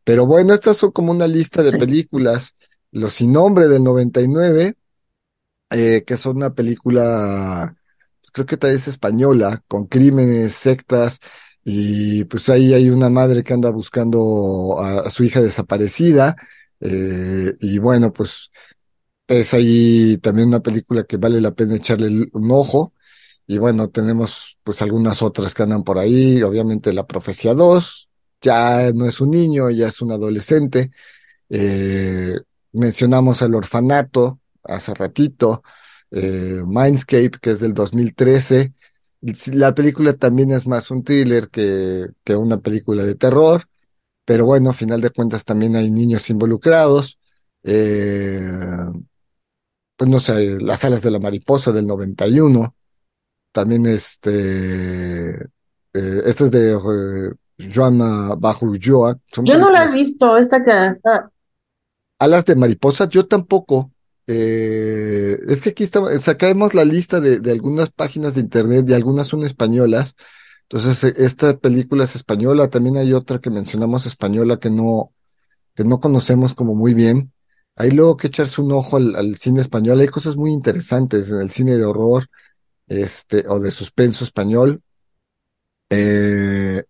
[0.03, 1.77] Pero bueno, estas son como una lista de Sí.
[1.77, 2.55] películas.
[2.91, 4.75] Los Sin Nombre del 99,
[5.71, 7.75] eh, que son una película,
[8.31, 11.19] creo que tal vez española, con crímenes, sectas,
[11.65, 16.35] y pues ahí hay una madre que anda buscando a, su hija desaparecida.
[16.81, 18.51] eh, y bueno, pues
[19.27, 22.93] es ahí también una película que vale la pena echarle un ojo.
[23.47, 26.41] Y bueno, tenemos pues algunas otras que andan por ahí.
[26.43, 28.09] Obviamente La Profecía 2,
[28.41, 30.91] ya no es un niño, ya es un adolescente.
[31.49, 32.35] Eh,
[32.73, 35.63] mencionamos El Orfanato hace ratito.
[36.11, 38.73] Eh, Mindscape, que es del 2013.
[39.53, 43.63] La película también es más un thriller que, que una película de terror.
[44.25, 47.19] Pero bueno, a final de cuentas también hay niños involucrados.
[47.63, 48.45] Eh,
[49.95, 52.75] pues no sé, Las alas de la mariposa del 91,
[53.51, 59.93] también este, eh, este es de eh, Joana Bajo Ulloa, son Yo no la he
[59.93, 61.29] visto, esta que está.
[62.19, 63.92] Alas de mariposa, yo tampoco.
[64.27, 69.27] Eh, es que aquí estamos, sacamos la lista de, algunas páginas de internet y algunas
[69.27, 70.15] son españolas.
[70.63, 75.13] Entonces, eh, esta película es española, también hay otra que mencionamos española que no,
[75.75, 77.33] que no conocemos como muy bien.
[77.75, 79.99] Hay luego que echarse un ojo al, al cine español.
[79.99, 82.27] Hay cosas muy interesantes en el cine de horror,
[82.87, 84.81] este, o de suspenso español.
[85.89, 86.83] Eh,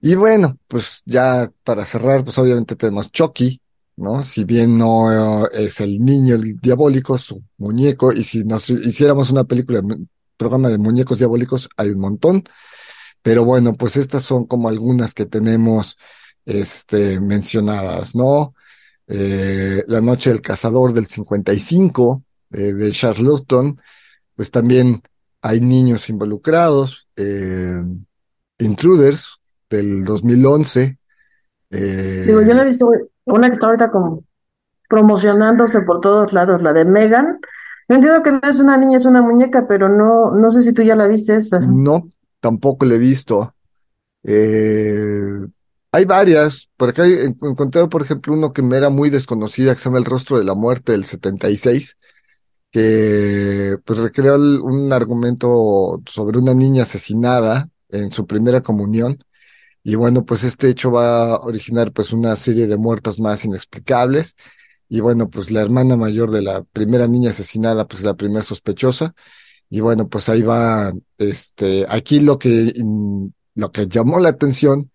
[0.00, 3.60] y bueno, pues ya para cerrar, pues obviamente tenemos Chucky,
[3.96, 4.24] ¿no?
[4.24, 9.44] Si bien no eh, es el niño diabólico, su muñeco, y si nos hiciéramos una
[9.44, 9.82] película,
[10.36, 12.44] programa de muñecos diabólicos, hay un montón.
[13.22, 15.96] Pero bueno, pues estas son como algunas que tenemos,
[16.44, 18.54] este, mencionadas, ¿no?
[19.06, 22.22] eh, La Noche del Cazador del 55
[22.52, 23.80] eh, de Charlottetown,
[24.34, 25.02] pues también
[25.42, 27.08] hay niños involucrados,
[28.58, 29.38] Intruders
[29.68, 30.98] del 2011,
[31.70, 32.88] eh, Digo, yo he visto
[33.26, 34.24] una que está ahorita como
[34.88, 37.40] promocionándose por todos lados, la de Megan.
[37.88, 40.74] Yo entiendo que no es una niña, es una muñeca, pero no, no sé si
[40.74, 41.60] tú ya la viste esa.
[41.60, 42.04] no,
[42.40, 43.54] tampoco le he visto.
[44.24, 45.22] Eh,
[45.92, 49.80] hay varias, por acá en- encontré por ejemplo uno que me era muy desconocida, que
[49.80, 51.98] se llama El Rostro de la Muerte del 76,
[52.72, 59.18] que pues recrea un argumento sobre una niña asesinada en su primera comunión.
[59.84, 64.34] Y bueno, pues este hecho va a originar pues una serie de muertes más inexplicables.
[64.88, 68.42] Y bueno, pues la hermana mayor de la primera niña asesinada, pues es la primera
[68.42, 69.14] sospechosa.
[69.68, 72.72] Y bueno, pues ahí va, este, aquí lo que,
[73.54, 74.90] lo que llamó la atención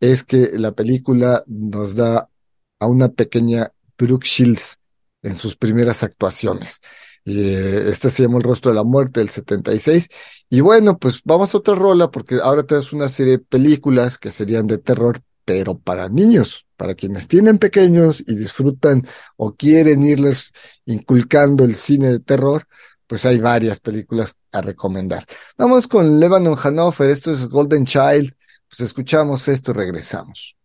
[0.00, 2.30] es que la película nos da
[2.78, 4.78] a una pequeña Brooke Shields
[5.22, 6.80] en sus primeras actuaciones.
[7.24, 10.08] Y eh, este se llama El Rostro de la Muerte del 76.
[10.48, 14.30] Y bueno, pues vamos a otra rola porque ahora tenemos una serie de películas que
[14.30, 19.06] serían de terror, pero para niños, para quienes tienen pequeños y disfrutan
[19.36, 20.52] o quieren irles
[20.86, 22.66] inculcando el cine de terror,
[23.06, 25.24] pues hay varias películas a recomendar.
[25.58, 28.32] Vamos con Lebanon Hanover, esto es Golden Child,
[28.68, 30.56] pues escuchamos esto y regresamos.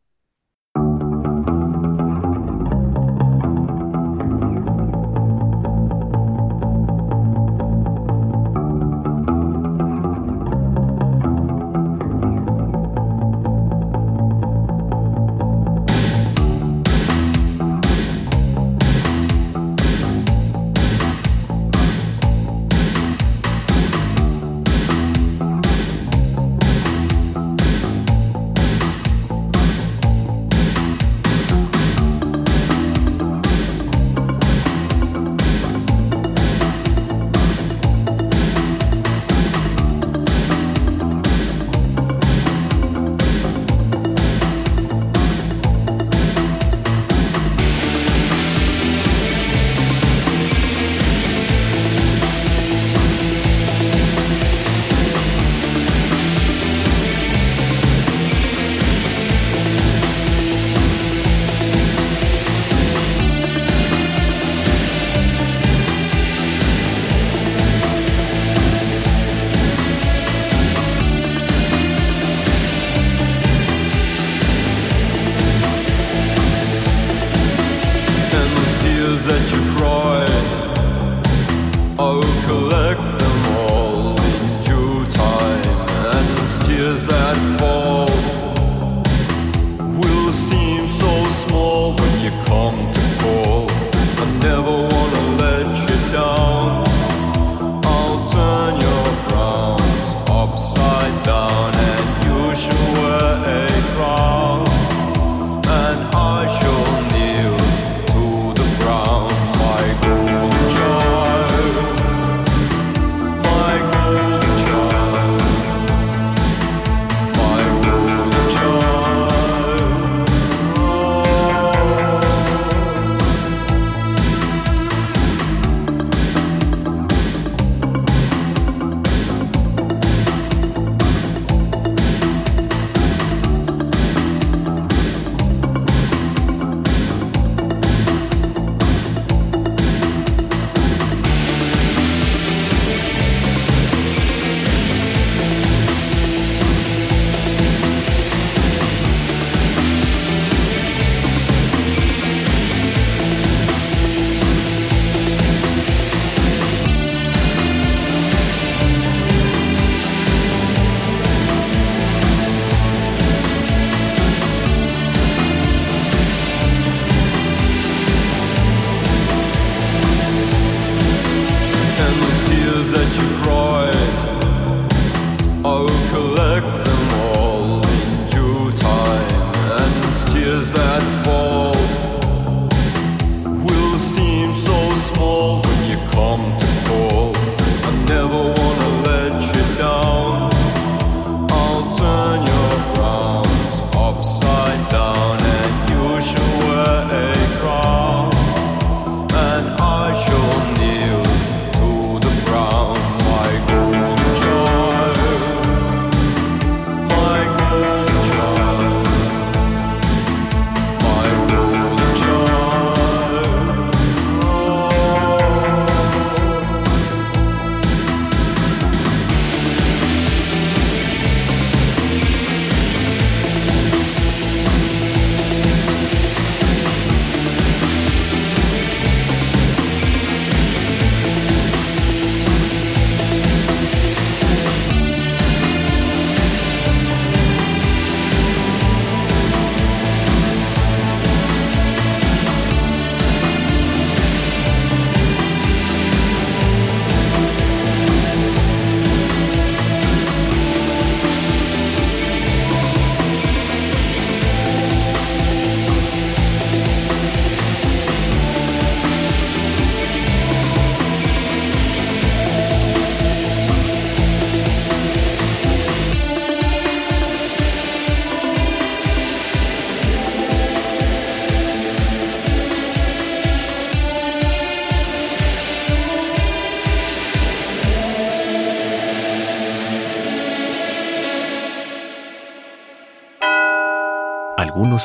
[176.56, 176.95] Look.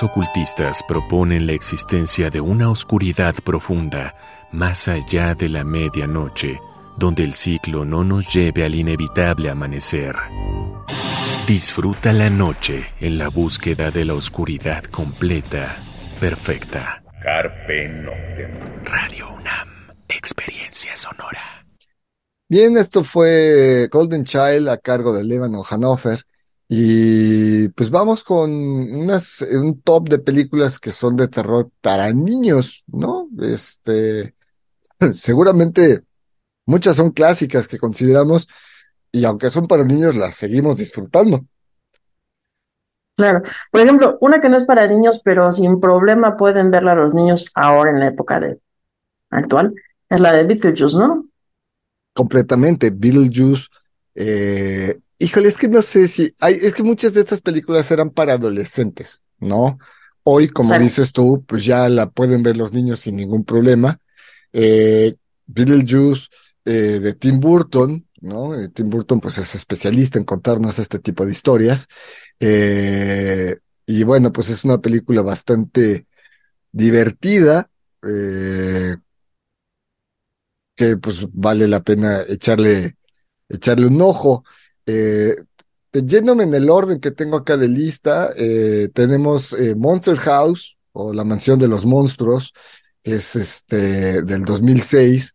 [0.02, 4.14] Ocultistas proponen la existencia de una oscuridad profunda
[4.50, 6.58] más allá de la medianoche,
[6.96, 10.16] donde el ciclo no nos lleve al inevitable amanecer.
[11.46, 15.76] Disfruta la noche en la búsqueda de la oscuridad completa,
[16.18, 17.02] perfecta.
[17.22, 18.84] Carpe Noctem.
[18.84, 19.68] Radio UNAM,
[20.08, 21.66] experiencia sonora.
[22.48, 26.20] Bien, esto fue Golden Child a cargo de Lebanon Hanover.
[26.72, 32.84] Y pues vamos con unas, un top de películas que son de terror para niños,
[32.86, 33.28] ¿no?
[33.42, 34.36] Este,
[35.12, 36.04] seguramente
[36.66, 38.46] muchas son clásicas que consideramos
[39.10, 41.44] y aunque son para niños las seguimos disfrutando.
[43.16, 43.42] Claro.
[43.72, 47.50] Por ejemplo, una que no es para niños, pero sin problema pueden verla los niños
[47.56, 48.60] ahora en la época de
[49.30, 49.74] actual,
[50.08, 51.26] es la de Beetlejuice, ¿no?
[52.14, 52.90] Completamente.
[52.90, 53.66] Beetlejuice,
[54.14, 58.10] eh, híjole, es que no sé si hay, es que muchas de estas películas eran
[58.10, 59.78] para adolescentes, ¿no?
[60.24, 64.00] Hoy, como dices tú, pues ya la pueden ver los niños sin ningún problema.
[64.52, 65.14] Eh,
[65.46, 66.28] Beetlejuice
[66.64, 68.54] eh, de Tim Burton, ¿no?
[68.54, 71.86] Eh, Tim Burton pues es especialista en contarnos este tipo de historias.
[72.38, 73.56] Eh,
[73.86, 76.06] y bueno, pues es una película bastante
[76.72, 77.68] divertida,
[80.76, 82.96] que pues vale la pena echarle,
[83.48, 84.44] echarle un ojo.
[84.90, 85.36] Eh,
[85.92, 91.12] yéndome en el orden que tengo acá de lista, eh, tenemos eh, Monster House o
[91.12, 92.52] La Mansión de los Monstruos,
[93.02, 95.34] que es este del 2006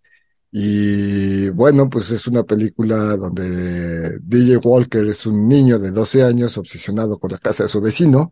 [0.51, 6.57] Y bueno, pues es una película donde DJ Walker es un niño de 12 años
[6.57, 8.31] obsesionado con la casa de su vecino.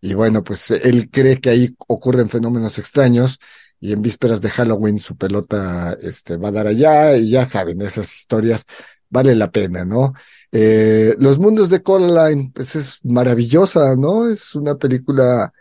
[0.00, 3.38] Y bueno, pues él cree que ahí ocurren fenómenos extraños
[3.80, 7.80] y en vísperas de Halloween su pelota este, va a dar allá y ya saben,
[7.82, 8.66] esas historias
[9.14, 10.12] vale la pena, ¿no?
[10.50, 14.28] Eh, Los mundos de Coraline, pues es maravillosa, ¿no?
[14.28, 15.52] Es una película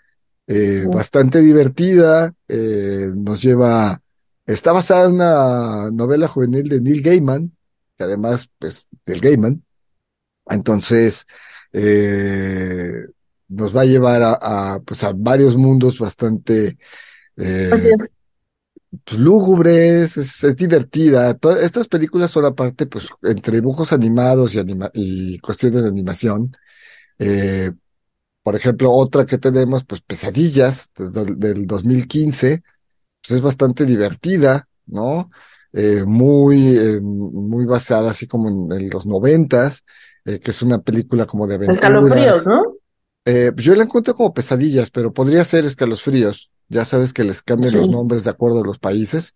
[0.48, 4.02] eh, bastante divertida, eh, nos lleva,
[4.46, 7.56] está basada en una novela juvenil de Neil Gaiman,
[7.96, 9.64] que además, pues, del Gaiman.
[10.48, 11.26] Entonces,
[13.48, 16.78] nos va a llevar a, a, pues, a varios mundos bastante
[17.38, 18.10] eh, Así es.
[19.06, 21.38] Pues, lúgubres, es, es divertida.
[21.62, 26.52] Estas películas son aparte, pues, entre dibujos animados y, anima- y cuestiones de animación.
[27.20, 27.72] Eh,
[28.44, 32.64] por ejemplo, otra que tenemos, pues Pesadillas, desde el del 2015,
[33.22, 35.30] pues es bastante divertida, ¿no?
[35.74, 39.84] Eh, muy, eh, muy basada así como en, en los noventas,
[40.26, 42.48] eh, que es una película como de Escalofríos, aventuras.
[42.48, 42.76] ¿no?
[43.26, 46.52] Eh, pues yo la encuentro como Pesadillas, pero podría ser Escalofríos.
[46.70, 49.36] Ya sabes que les cambian los nombres de acuerdo a los países.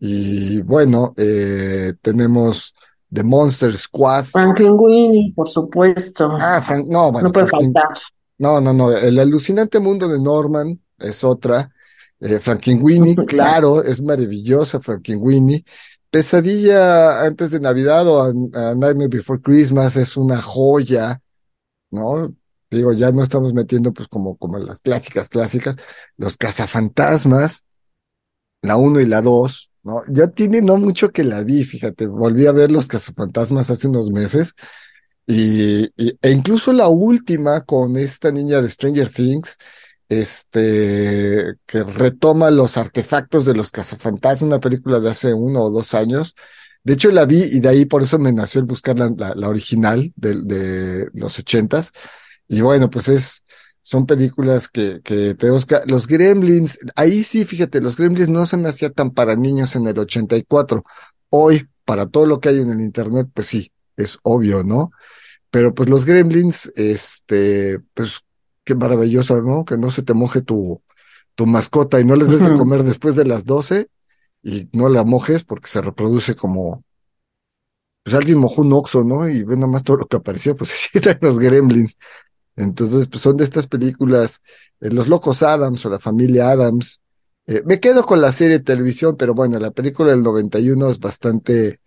[0.00, 2.74] Y bueno, eh, tenemos
[3.12, 4.24] The Monster Squad.
[4.26, 6.36] Frankenweenie, por supuesto.
[6.38, 7.88] Ah, Frank, no, bueno, No puede faltar.
[8.38, 11.72] no, no, no, el alucinante mundo de Norman es otra.
[12.20, 15.64] Eh, Frankenweenie, claro, es maravillosa Frankenweenie.
[16.10, 21.20] Pesadilla antes de Navidad o a, a Nightmare Before Christmas es una joya,
[21.90, 22.34] ¿no?
[22.70, 25.76] Digo, ya no estamos metiendo pues como, como las clásicas, clásicas.
[26.16, 27.64] Los cazafantasmas,
[28.62, 30.02] la uno y la dos, ¿no?
[30.08, 34.10] Yo tiene no mucho que la vi, fíjate, volví a ver los cazafantasmas hace unos
[34.10, 34.54] meses.
[35.26, 39.56] Y, e incluso la última con esta niña de Stranger Things,
[40.08, 45.94] este, que retoma los artefactos de los cazafantasmas, una película de hace uno o dos
[45.94, 46.34] años.
[46.82, 49.34] De hecho, la vi y de ahí por eso me nació el buscar la, la,
[49.34, 51.92] la original de los ochentas.
[52.48, 53.44] Y bueno, pues es,
[53.82, 58.56] son películas que, que tenemos que, los Gremlins, ahí sí, fíjate, los Gremlins no se
[58.56, 60.82] me hacía tan para niños en el 84.
[61.30, 64.90] Hoy, para todo lo que hay en el internet, pues sí, es obvio, ¿no?
[65.50, 68.20] Pero pues los gremlins, este, pues
[68.64, 69.64] qué maravilloso, ¿no?
[69.64, 70.82] Que no se te moje tu,
[71.34, 73.88] tu mascota y no les des de comer después de las 12
[74.42, 76.84] y no la mojes porque se reproduce como,
[78.02, 79.28] pues alguien mojó un oxo, ¿no?
[79.28, 81.96] Y ve nada más todo lo que apareció, pues así están los gremlins.
[82.58, 84.42] Entonces, pues son de estas películas,
[84.80, 87.00] eh, Los Locos Adams o la familia Adams.
[87.46, 90.98] Eh, me quedo con la serie de televisión, pero bueno, la película del 91 es
[90.98, 91.78] bastante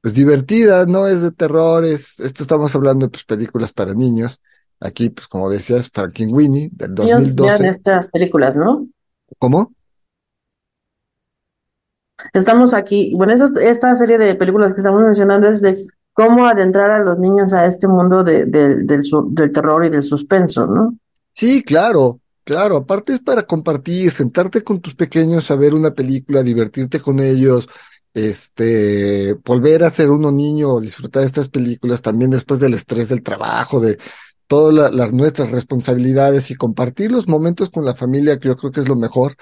[0.00, 4.40] pues divertida, no es de terror, es, esto estamos hablando de pues, películas para niños.
[4.80, 7.68] Aquí, pues como decías, Frankenweenie del Niños vean 2012.
[7.68, 8.88] estas películas, ¿no?
[9.38, 9.72] ¿Cómo?
[12.32, 15.78] Estamos aquí, bueno, esta, esta serie de películas que estamos mencionando es de
[16.18, 20.02] cómo adentrar a los niños a este mundo de, de- del, del terror y del
[20.02, 20.96] suspenso, ¿no?
[21.34, 22.76] Sí, claro, claro.
[22.78, 27.68] Aparte es para compartir, sentarte con tus pequeños a ver una película, divertirte con ellos,
[28.14, 33.80] este, volver a ser uno niño, disfrutar estas películas también después del estrés del trabajo,
[33.80, 33.98] de
[34.48, 38.72] todas la- las nuestras responsabilidades y compartir los momentos con la familia, que yo creo
[38.72, 39.34] que es lo mejor.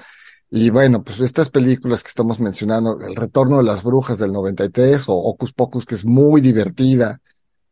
[0.51, 5.05] Y bueno, pues estas películas que estamos mencionando, El Retorno de las Brujas del 93
[5.09, 7.20] o Hocus Pocus, que es muy divertida,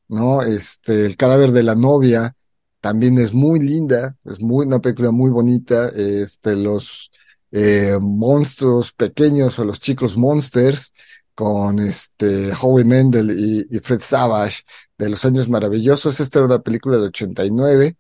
[0.08, 0.42] ¿no?
[0.42, 2.34] Este, El Cadáver de la Novia
[2.80, 5.88] también es muy linda, es muy, una película muy bonita.
[5.88, 7.10] Este, los
[7.52, 10.92] eh, monstruos pequeños o los chicos monsters
[11.34, 14.64] con este Howie Mendel y, y Fred Savage
[14.98, 16.20] de los años maravillosos.
[16.20, 17.96] Esta era una película de 89.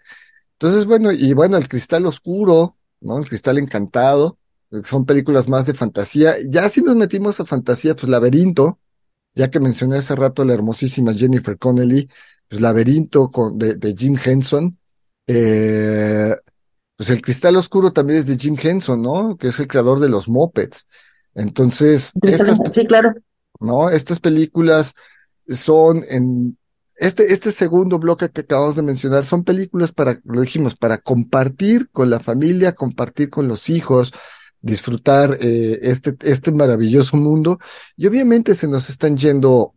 [0.58, 3.18] Entonces, bueno, y bueno, El Cristal Oscuro, ¿no?
[3.18, 4.38] El Cristal Encantado,
[4.84, 6.34] son películas más de fantasía.
[6.48, 8.78] Ya si nos metimos a fantasía, pues Laberinto,
[9.34, 12.08] ya que mencioné hace rato a la hermosísima Jennifer Connelly,
[12.48, 14.78] pues Laberinto con, de, de Jim Henson.
[15.26, 16.34] Eh,
[16.96, 19.36] pues El Cristal Oscuro también es de Jim Henson, ¿no?
[19.36, 20.86] Que es el creador de los Muppets.
[21.34, 23.14] Entonces, estas, Sí, claro.
[23.60, 23.90] ¿no?
[23.90, 24.94] Estas películas
[25.48, 26.56] son en
[26.96, 31.90] este, este segundo bloque que acabamos de mencionar, son películas para, lo dijimos, para compartir
[31.90, 34.12] con la familia, compartir con los hijos,
[34.64, 37.58] disfrutar eh, este, este maravilloso mundo.
[37.96, 39.74] Y obviamente se nos están yendo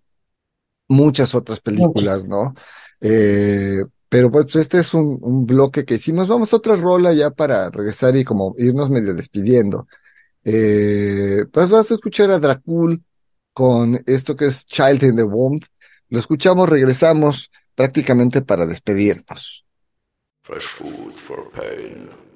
[0.87, 2.29] muchas otras películas, Muchas.
[2.29, 2.55] ¿no?
[3.01, 6.27] Eh, pero pues este es un, un bloque que hicimos.
[6.27, 9.87] Vamos a otra rola ya para regresar y como irnos medio despidiendo.
[10.43, 13.03] Eh, pues vas a escuchar a Dracul
[13.51, 15.61] con esto que es Child in the Womb.
[16.09, 19.65] Lo escuchamos, regresamos prácticamente para despedirnos.
[20.43, 22.26] Fresh food for pain.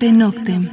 [0.00, 0.70] Carpe Noctem.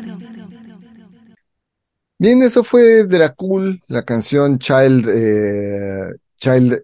[2.17, 6.82] Bien, eso fue Dracul, la canción Child, eh, Child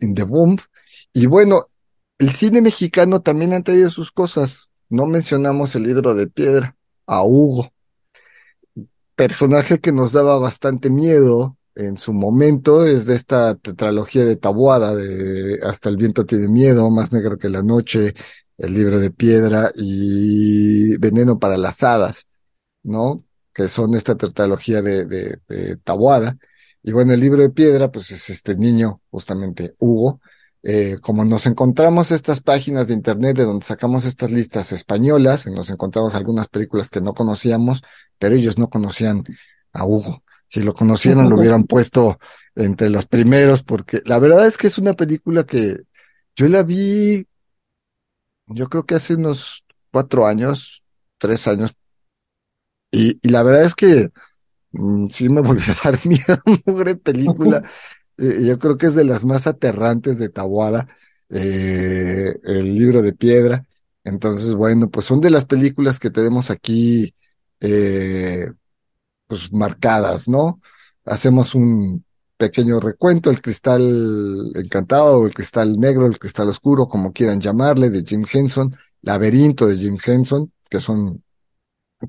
[0.00, 0.58] in the Womb.
[1.12, 1.66] Y bueno,
[2.16, 4.70] el cine mexicano también ha traído sus cosas.
[4.88, 6.76] No mencionamos el libro de piedra,
[7.06, 7.70] a Hugo,
[9.14, 14.94] personaje que nos daba bastante miedo en su momento, es de esta tetralogía de Tabuada,
[14.94, 18.14] de Hasta el viento tiene miedo, Más negro que la noche,
[18.62, 22.26] El libro de piedra y Veneno para las hadas,
[22.82, 23.24] ¿no?
[23.52, 26.38] Que son esta tetralogía de, de, de Tabuada.
[26.82, 30.20] Y bueno, el libro de piedra, pues es este niño, justamente Hugo,
[30.64, 35.70] eh, como nos encontramos estas páginas de internet de donde sacamos estas listas españolas, nos
[35.70, 37.82] encontramos algunas películas que no conocíamos,
[38.18, 39.24] pero ellos no conocían
[39.72, 40.22] a Hugo.
[40.46, 42.20] Si lo conocieran, lo hubieran puesto
[42.54, 45.80] entre los primeros, porque la verdad es que es una película que
[46.36, 47.26] yo la vi,
[48.54, 50.82] yo creo que hace unos cuatro años,
[51.18, 51.74] tres años,
[52.90, 54.10] y, y la verdad es que
[54.72, 57.62] mm, sí me volvió a dar miedo, mugre película.
[58.18, 60.86] Eh, yo creo que es de las más aterrantes de Tabuada,
[61.30, 63.64] eh, el libro de piedra.
[64.04, 67.14] Entonces, bueno, pues son de las películas que tenemos aquí,
[67.60, 68.52] eh,
[69.26, 70.60] pues marcadas, ¿no?
[71.06, 72.04] Hacemos un
[72.42, 78.02] pequeño recuento, el cristal encantado, el cristal negro, el cristal oscuro, como quieran llamarle, de
[78.02, 81.22] Jim Henson, Laberinto de Jim Henson, que son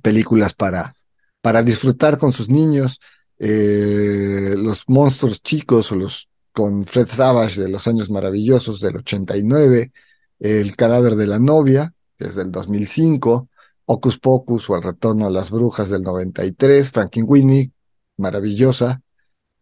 [0.01, 0.95] películas para,
[1.39, 2.99] para disfrutar con sus niños.
[3.37, 9.91] Eh, los monstruos chicos o los con Fred Savage de los años maravillosos del 89,
[10.39, 13.49] El cadáver de la novia, que es del 2005,
[13.85, 16.91] Ocus Pocus o El retorno a las brujas del 93,
[17.23, 17.71] Winnie
[18.17, 19.03] maravillosa,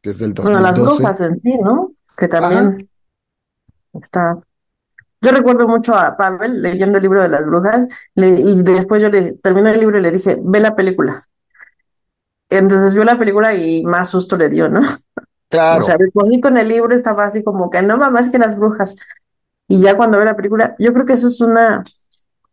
[0.01, 0.43] que es del 2012.
[0.43, 1.93] Bueno, las brujas en sí, ¿no?
[2.17, 2.89] Que también
[3.93, 4.37] está...
[5.23, 9.33] Yo recuerdo mucho a Pavel leyendo el libro de las brujas y después yo le
[9.33, 11.23] terminé el libro y le dije, ve la película.
[12.49, 14.81] Entonces vio la película y más susto le dio, ¿no?
[15.49, 15.81] Claro.
[15.81, 18.95] O sea, recogí con el libro, estaba así como que no mamás que las brujas.
[19.67, 21.83] Y ya cuando ve la película, yo creo que eso es una,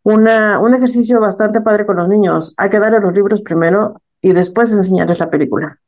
[0.02, 2.54] una, un ejercicio bastante padre con los niños.
[2.56, 5.78] Hay que darle los libros primero y después enseñarles la película.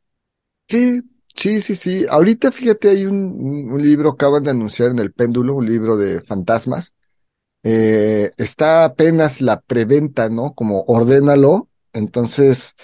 [0.69, 1.03] Sí,
[1.35, 2.07] sí, sí, sí.
[2.09, 6.21] Ahorita fíjate, hay un, un libro, acaban de anunciar en el péndulo, un libro de
[6.23, 6.95] fantasmas.
[7.65, 10.55] Eh, está apenas la preventa, ¿no?
[10.55, 11.69] Como ordénalo.
[11.93, 12.75] Entonces,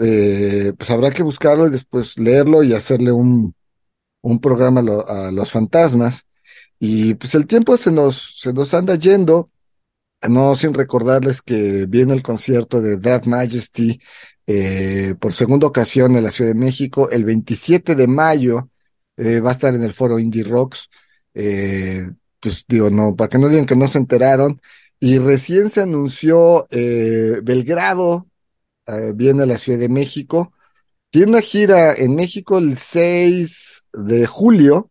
[0.00, 3.54] eh, pues habrá que buscarlo y después leerlo y hacerle un,
[4.22, 6.26] un programa lo- a los fantasmas.
[6.80, 9.50] Y pues el tiempo se nos, se nos anda yendo,
[10.28, 14.00] no sin recordarles que viene el concierto de Drag Majesty
[14.50, 18.70] eh, por segunda ocasión en la Ciudad de México, el 27 de mayo,
[19.18, 20.88] eh, va a estar en el foro Indie Rocks.
[21.34, 22.02] Eh,
[22.40, 24.60] pues digo, no, para que no digan que no se enteraron.
[25.00, 28.26] Y recién se anunció eh, Belgrado,
[28.86, 30.52] eh, viene a la Ciudad de México.
[31.10, 34.90] Tiene una gira en México el 6 de julio.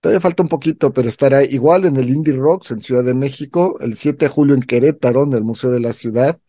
[0.00, 3.78] Todavía falta un poquito, pero estará igual en el Indie Rocks en Ciudad de México.
[3.80, 6.40] El 7 de julio en Querétaro, en el Museo de la Ciudad.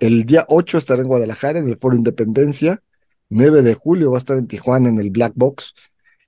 [0.00, 2.82] El día 8 estará en Guadalajara, en el Foro Independencia.
[3.30, 5.74] 9 de julio va a estar en Tijuana, en el Black Box.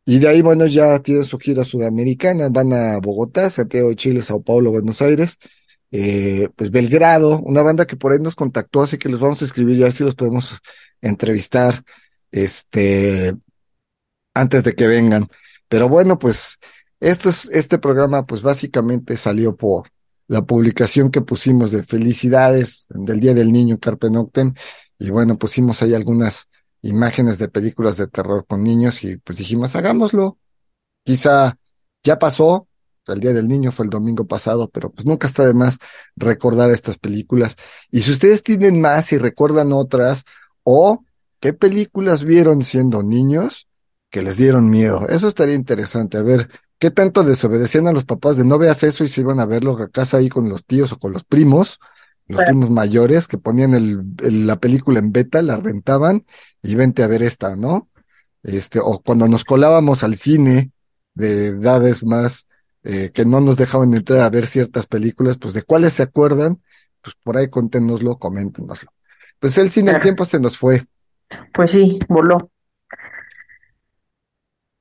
[0.05, 2.49] Y de ahí, bueno, ya tiene su gira sudamericana.
[2.49, 5.39] Van a Bogotá, Santiago de Chile, Sao Paulo, Buenos Aires.
[5.91, 9.45] Eh, pues Belgrado, una banda que por ahí nos contactó, así que los vamos a
[9.45, 10.59] escribir ya si los podemos
[11.01, 11.82] entrevistar,
[12.32, 13.34] este,
[14.34, 15.28] antes de que vengan.
[15.68, 16.59] Pero bueno, pues
[17.01, 19.91] esto es, este programa, pues básicamente salió por
[20.29, 24.55] la publicación que pusimos de felicidades del Día del Niño Carpe Noctem.
[24.99, 26.49] Y bueno, pusimos ahí algunas
[26.83, 30.39] imágenes de películas de terror con niños y pues dijimos, hagámoslo.
[31.05, 31.57] Quizá
[32.03, 32.68] ya pasó,
[33.07, 35.79] el Día del Niño fue el domingo pasado, pero pues nunca está de más
[36.16, 37.57] recordar estas películas.
[37.91, 40.24] Y si ustedes tienen más y recuerdan otras,
[40.64, 41.05] o
[41.41, 43.68] qué películas vieron siendo niños
[44.11, 46.18] que les dieron miedo, eso estaría interesante.
[46.18, 46.49] A ver,
[46.79, 49.77] ¿qué tanto desobedecían a los papás de no veas eso y se iban a verlo
[49.79, 51.79] a casa ahí con los tíos o con los primos?
[52.29, 52.53] Los Claro.
[52.53, 56.24] primos mayores que ponían el, el- la película en beta, la rentaban
[56.62, 57.89] y vente a ver esta, ¿no?
[58.43, 60.70] Este, o cuando nos colábamos al cine
[61.14, 62.47] de edades más
[62.85, 66.61] eh, que no nos dejaban entrar a ver ciertas películas, pues de cuáles se acuerdan,
[67.03, 68.91] pues por ahí conténnoslo, coméntenoslo.
[69.41, 70.85] Pues el cine, el tiempo se nos fue.
[71.53, 72.51] Pues sí, voló.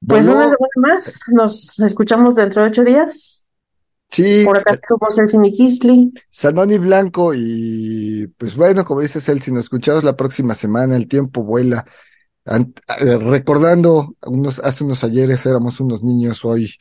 [0.07, 3.45] Pues una semana más, nos escuchamos dentro de ocho días.
[4.09, 6.13] sí, Por acá estuvo Celsin y Kisly.
[6.29, 11.43] Sanoni Blanco y pues bueno, como dice Celsi, nos escuchamos la próxima semana, el tiempo
[11.43, 11.85] vuela.
[12.45, 16.75] Eh, recordando unos, hace unos ayeres éramos unos niños, hoy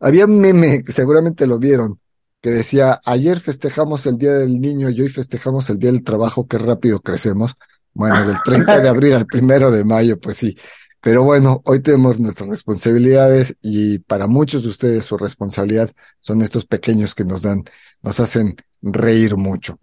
[0.00, 2.00] había un meme, que seguramente lo vieron,
[2.40, 6.46] que decía, ayer festejamos el Día del Niño y hoy festejamos el Día del Trabajo,
[6.48, 7.54] qué rápido crecemos.
[7.94, 10.56] Bueno, del 30 de abril al primero de mayo, pues sí.
[11.02, 15.90] Pero bueno, hoy tenemos nuestras responsabilidades y para muchos de ustedes su responsabilidad
[16.20, 17.64] son estos pequeños que nos dan,
[18.02, 19.78] nos hacen reír mucho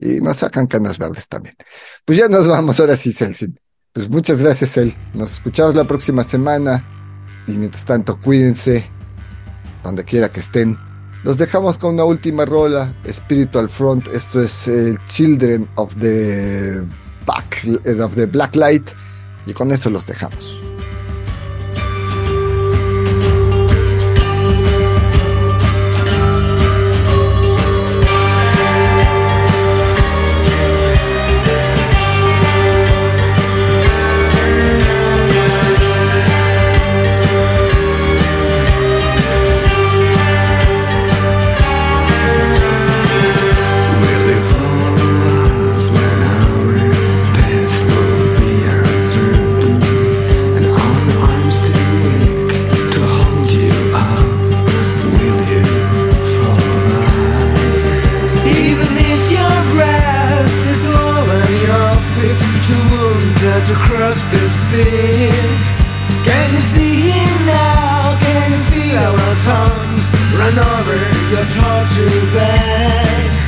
[0.00, 1.54] y nos sacan canas verdes también.
[2.04, 3.58] Pues ya nos vamos, ahora sí, Celsin.
[3.92, 4.92] Pues muchas gracias, El.
[5.14, 6.84] Nos escuchamos la próxima semana
[7.46, 8.90] y mientras tanto, cuídense
[9.84, 10.76] donde quiera que estén.
[11.22, 14.08] Los dejamos con una última rola, Spiritual Front.
[14.08, 16.82] Esto es el Children of the,
[17.24, 17.64] Back,
[18.00, 18.90] of the Black Light.
[19.46, 20.60] Y con eso los dejamos.
[62.94, 65.70] Wounded to cross this things.
[66.26, 68.16] Can you see it now?
[68.20, 70.06] Can you feel our tongues
[70.38, 70.98] run over
[71.32, 73.43] your torture bed?